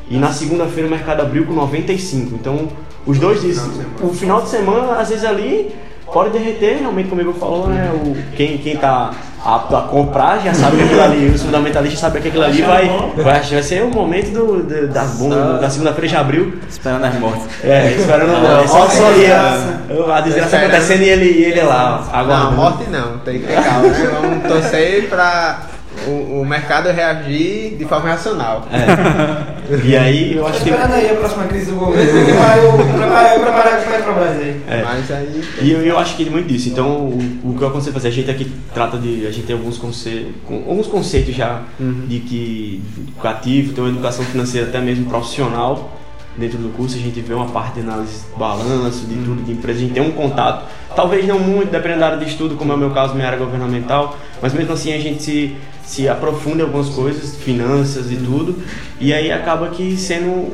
[0.10, 2.36] e na segunda-feira o mercado abriu com 95.
[2.36, 2.68] Então,
[3.06, 3.60] os dois dias,
[4.02, 5.74] o final de semana, às vezes ali
[6.12, 7.92] pode derreter, realmente como o Igor falou, né?
[7.94, 9.12] O, quem, quem tá
[9.44, 12.88] apto a comprar já sabe que aquilo ali, os fundamentalistas sabem que aquilo ali vai,
[13.18, 16.54] vai, vai ser o momento do, do- da, bomba, da segunda-feira já abriu.
[16.70, 17.44] Esperando as mortes.
[17.64, 21.62] É, esperando Não, só, morte só é ali a, a desgraça acontecendo e ele, ele
[21.62, 22.52] lá, Não, aguardando.
[22.56, 23.88] morte não, tem que ter calma.
[23.88, 24.10] né?
[24.22, 25.60] Vamos torcer para
[26.08, 28.68] o, o mercado reagir de forma racional.
[28.72, 29.56] É.
[29.84, 30.70] E aí eu acho que.
[30.70, 34.38] Esperando aí a próxima crise do governo, que vai eu preparar, preparar com o Petrobras
[34.38, 34.62] aí.
[34.68, 34.84] É.
[34.84, 35.44] Mas aí.
[35.62, 36.70] E eu, eu acho que é muito disso.
[36.70, 39.26] Então, o, o que eu aconselho fazer, a gente aqui trata de.
[39.26, 44.68] A gente tem alguns conceitos, alguns conceitos já de que educativo, tem uma educação financeira
[44.68, 45.92] até mesmo profissional
[46.38, 46.96] dentro do curso.
[46.96, 49.80] A gente vê uma parte de análise de balanço, de tudo, de empresa.
[49.80, 52.76] A gente tem um contato, talvez não muito, dependendo da área de estudo, como é
[52.76, 55.56] o meu caso, minha área governamental, mas mesmo assim a gente se,
[55.86, 58.62] se aprofunda em algumas coisas, finanças e tudo,
[59.00, 60.52] e aí acaba que sendo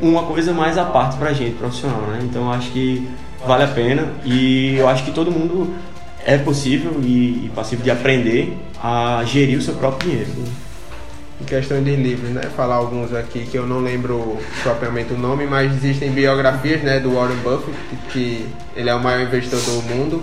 [0.00, 2.20] uma coisa mais à parte pra gente, profissional, né?
[2.22, 3.06] Então acho que
[3.46, 5.74] vale a pena e eu acho que todo mundo
[6.24, 10.30] é possível e, e passível de aprender a gerir o seu próprio dinheiro.
[11.40, 12.42] Em questão de livros, né?
[12.54, 17.14] Falar alguns aqui que eu não lembro propriamente o nome, mas existem biografias, né, do
[17.14, 17.72] Warren Buffett,
[18.10, 20.22] que ele é o maior investidor do mundo.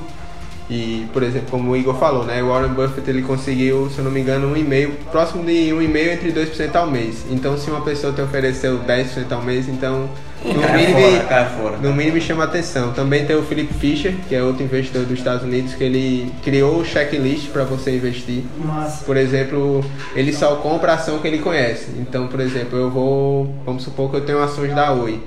[0.69, 4.03] E, por exemplo, como o Igor falou, né, o Warren Buffett ele conseguiu, se eu
[4.03, 7.25] não me engano, um e-mail, próximo de um e-mail entre 2% ao mês.
[7.29, 10.09] Então, se uma pessoa te ofereceu 10% ao mês, então,
[10.43, 11.77] no mínimo, cai fora.
[11.77, 12.91] no mínimo chama atenção.
[12.91, 16.79] Também tem o Philip Fisher, que é outro investidor dos Estados Unidos, que ele criou
[16.79, 18.43] o checklist para você investir.
[18.57, 19.05] Massa.
[19.05, 19.83] Por exemplo,
[20.15, 21.87] ele só compra a ação que ele conhece.
[21.97, 25.21] Então, por exemplo, eu vou, vamos supor que eu tenho ações da Oi.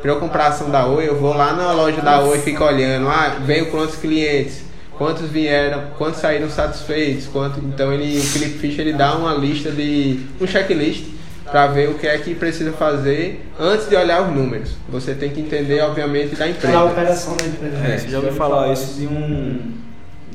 [0.00, 2.40] Para eu comprar a ação da Oi, eu vou lá na loja da Oi e
[2.42, 4.62] fico olhando, ah, veio quantos clientes,
[4.96, 9.70] quantos vieram, quantos saíram satisfeitos, quanto, então ele, o Felipe Fischer ele dá uma lista
[9.70, 11.04] de um checklist
[11.44, 14.70] para ver o que é que precisa fazer antes de olhar os números.
[14.88, 16.84] Você tem que entender, obviamente, da empresa.
[16.84, 17.76] operação da empresa.
[17.76, 19.74] É, você já ouviu falar isso de um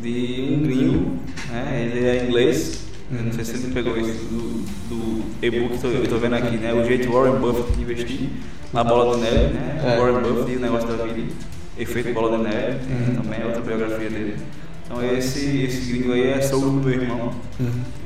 [0.01, 1.17] de um gringo,
[1.51, 1.89] né?
[1.91, 2.85] Ele é inglês.
[3.11, 6.57] Eu não sei se você pegou isso do, do e-book que eu tô vendo aqui,
[6.57, 6.73] né?
[6.73, 8.29] O jeito Warren Buffett de investir
[8.71, 9.81] na bola de neve, né?
[9.83, 9.97] É.
[9.97, 11.33] Warren Buffett e o negócio da vida.
[11.79, 14.37] Efeito bola de neve, tem também é outra biografia dele.
[14.85, 17.31] Então esse, esse gringo aí é sogro do meu irmão.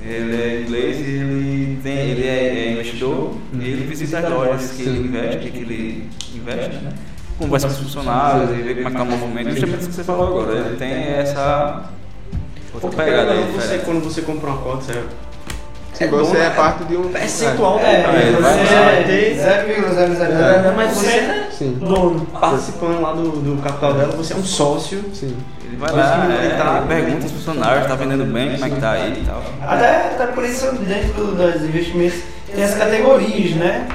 [0.05, 4.71] Ele é inglês e ele, tem, ele é, é investidor e ele visita as lojas
[4.71, 6.91] que ele investe, que ele investe, né?
[7.39, 9.49] Conversa com os funcionários e vê como é que tá o movimento.
[9.51, 10.57] Justamente isso que você falou agora.
[10.67, 11.89] Ele tem essa
[12.73, 13.51] outra pegada aí.
[13.55, 15.03] você, quando você compra uma cota, você
[15.93, 17.09] Se você é parte de um.
[17.11, 18.39] percentual da É, empresa.
[18.41, 20.23] vai- Você vai ter 0,000.
[20.23, 22.25] É, mas você é Sim, dono.
[22.39, 25.03] participando lá do, do capital dela, você é um sócio.
[25.13, 25.35] sim.
[25.65, 28.91] Ele vai lá, é, ele pergunta aos funcionários, tá vendendo bem, como é que tá
[28.91, 29.41] aí e tal.
[29.67, 32.19] Até, até por isso, dentro dos investimentos,
[32.53, 33.87] tem as categorias, né?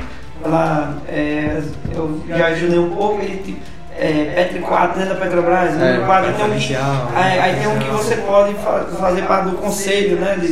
[0.44, 1.60] Lá, é,
[1.94, 3.60] eu já ajudei um pouco, ele tipo,
[3.96, 6.76] é, Petri 4 dentro da Petrobras, É, número 4, tem um que,
[7.16, 10.36] aí, aí tem um que você pode fa- fazer parte do conselho, né?
[10.40, 10.48] De,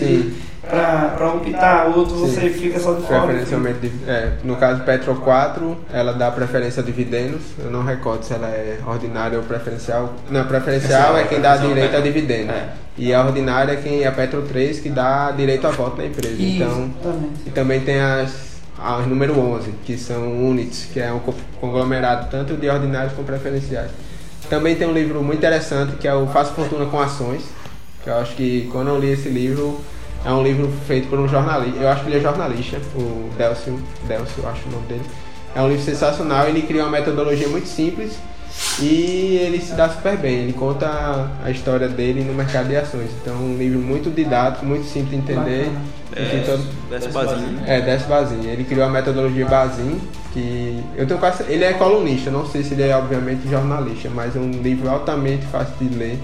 [0.68, 2.26] Para optar, outro Sim.
[2.34, 3.22] você fica só de fora.
[3.22, 7.42] Preferencialmente, div- é, no caso Petro 4, ela dá preferência a dividendos.
[7.62, 10.14] Eu não recordo se ela é ordinária ou preferencial.
[10.30, 12.02] Não, preferencial é quem dá direito a Petro.
[12.02, 12.50] dividendo.
[12.52, 12.68] É.
[12.98, 16.06] E a ordinária é quem é a Petro 3 que dá direito a voto na
[16.06, 16.34] empresa.
[16.38, 16.68] Então,
[17.00, 17.40] Exatamente.
[17.46, 22.28] e também tem as, as número 11, que são units, que é um co- conglomerado
[22.30, 23.90] tanto de ordinários como preferenciais.
[24.50, 27.42] Também tem um livro muito interessante que é o Faça Fortuna com Ações,
[28.02, 29.80] que eu acho que quando eu li esse livro,
[30.24, 33.78] é um livro feito por um jornalista, eu acho que ele é jornalista, o Delcio,
[34.08, 35.02] Delcio, eu acho o nome dele.
[35.54, 38.18] É um livro sensacional, ele cria uma metodologia muito simples
[38.80, 43.10] e ele se dá super bem, ele conta a história dele no mercado de ações.
[43.22, 45.70] Então é um livro muito didático, muito simples de entender.
[46.30, 47.60] Tem todo- Desce Basinho.
[47.66, 48.46] é, Décio Bazin.
[48.46, 50.00] Ele criou a metodologia Bazin,
[50.32, 51.42] que eu tenho quase.
[51.48, 55.44] Ele é colunista, não sei se ele é obviamente jornalista, mas é um livro altamente
[55.46, 56.18] fácil de ler.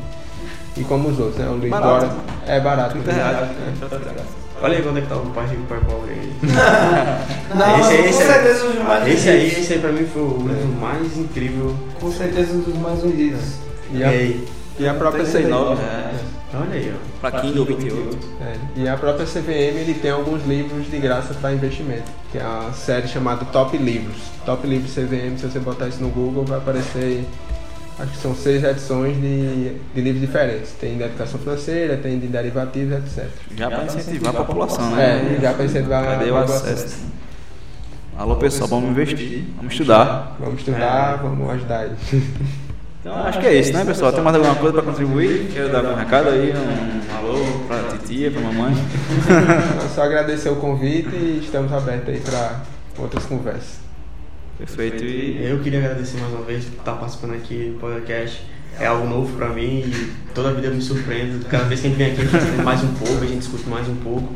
[0.76, 1.48] E como os outros, né?
[1.50, 2.16] Um livro Barato.
[2.46, 2.92] É barato.
[2.94, 3.36] 30 reais.
[3.38, 4.42] É.
[4.62, 6.32] Olha aí quando é que tá o pai rico, pai pobre aí.
[7.54, 8.28] Não, Esse aí, com esse aí.
[8.28, 11.74] certeza um dos mais Esse aí, esse aí pra mim foi o livro mais incrível.
[12.00, 13.40] Com certeza um dos mais vendidos.
[13.92, 14.48] E E a, aí?
[14.78, 15.80] e a própria 39 CVM.
[15.84, 16.16] reais.
[16.54, 17.20] Olha aí, ó.
[17.30, 18.18] Pra Kindle 28.
[18.40, 22.44] É, e a própria CVM ele tem alguns livros de graça para investimento, que é
[22.44, 24.18] uma série chamada Top Livros.
[24.46, 27.24] Top Livros CVM, se você botar isso no Google, vai aparecer.
[28.03, 30.72] Acho que são seis edições de, de livros diferentes.
[30.72, 33.28] Tem de educação financeira, tem de derivativos, etc.
[33.57, 35.36] Já pra incentivar a população, né?
[35.38, 36.57] É, já para incentivar Cadê a o graduação.
[36.57, 36.96] acesso?
[38.18, 40.36] Alô pessoal, vamos investir, vamos estudar.
[40.40, 41.92] Vamos estudar, vamos ajudar aí.
[43.00, 44.12] Então acho que é isso, né pessoal?
[44.12, 45.50] Tem mais alguma coisa pra contribuir?
[45.53, 47.38] Quero dar um recado aí, um alô
[47.68, 48.74] pra titia, pra mamãe.
[49.76, 52.62] Então, só agradecer o convite e estamos abertos aí para
[52.98, 53.82] outras conversas.
[54.66, 55.04] Perfeito.
[55.04, 58.42] E Eu queria agradecer mais uma vez por estar participando aqui do podcast.
[58.78, 61.44] É algo novo pra mim e toda a vida eu me surpreendo.
[61.46, 63.38] Cada vez que a gente vem aqui, a gente aprende mais um pouco, a gente
[63.38, 64.32] discute mais um pouco.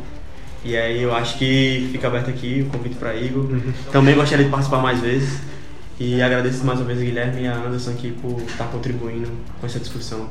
[0.64, 3.46] E aí eu acho que fica aberto aqui o convite para Igor.
[3.92, 5.38] Também gostaria de participar mais vezes.
[5.98, 9.66] E agradeço mais uma vez a Guilherme e a Anderson aqui por estar contribuindo com
[9.66, 10.28] essa discussão.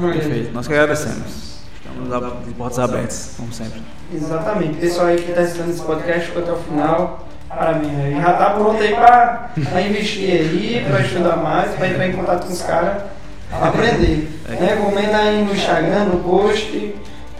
[0.00, 0.52] perfeito.
[0.52, 1.52] Nós que agradecemos.
[1.76, 3.82] Estamos de portas abertas, como sempre.
[4.14, 4.78] Exatamente.
[4.78, 7.28] Pessoal aí que está assistindo esse podcast ficou até o final.
[7.56, 8.20] Parabéns, aí.
[8.20, 12.52] Já tá pronto aí para investir aí, para estudar mais, para entrar em contato com
[12.52, 13.02] os caras,
[13.50, 14.28] para aprender.
[14.48, 16.94] Recomenda aí no Instagram, no post,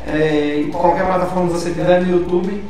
[0.07, 2.63] é, em qualquer plataforma que você tiver no YouTube.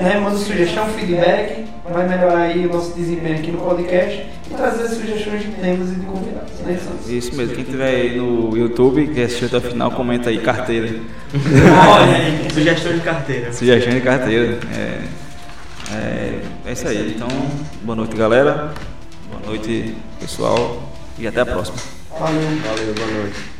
[0.00, 4.86] Né, manda sugestão, feedback, vai melhorar aí o nosso desempenho aqui no podcast e trazer
[4.88, 6.52] sugestões de temas e de convidados.
[6.60, 6.78] Né?
[7.08, 10.88] Isso mesmo, quem tiver aí no YouTube, que assistiu até o final, comenta aí carteira.
[11.34, 12.48] Olha aí.
[12.52, 13.52] Sugestões de carteira.
[13.52, 14.58] Sugestão de carteira.
[14.76, 14.98] É,
[15.92, 17.14] é, é isso aí.
[17.14, 17.28] Então,
[17.82, 18.72] boa noite galera.
[19.30, 20.82] Boa noite pessoal.
[21.18, 21.78] E até a próxima.
[22.18, 22.40] Valeu.
[22.40, 23.58] Valeu, boa noite.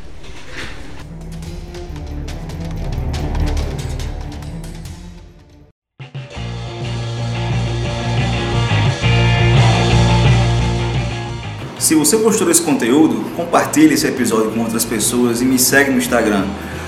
[11.79, 15.97] Se você gostou desse conteúdo, compartilhe esse episódio com outras pessoas e me segue no
[15.97, 16.45] Instagram,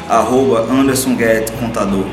[0.08, 2.06] arroba Anderson Guedes Contador.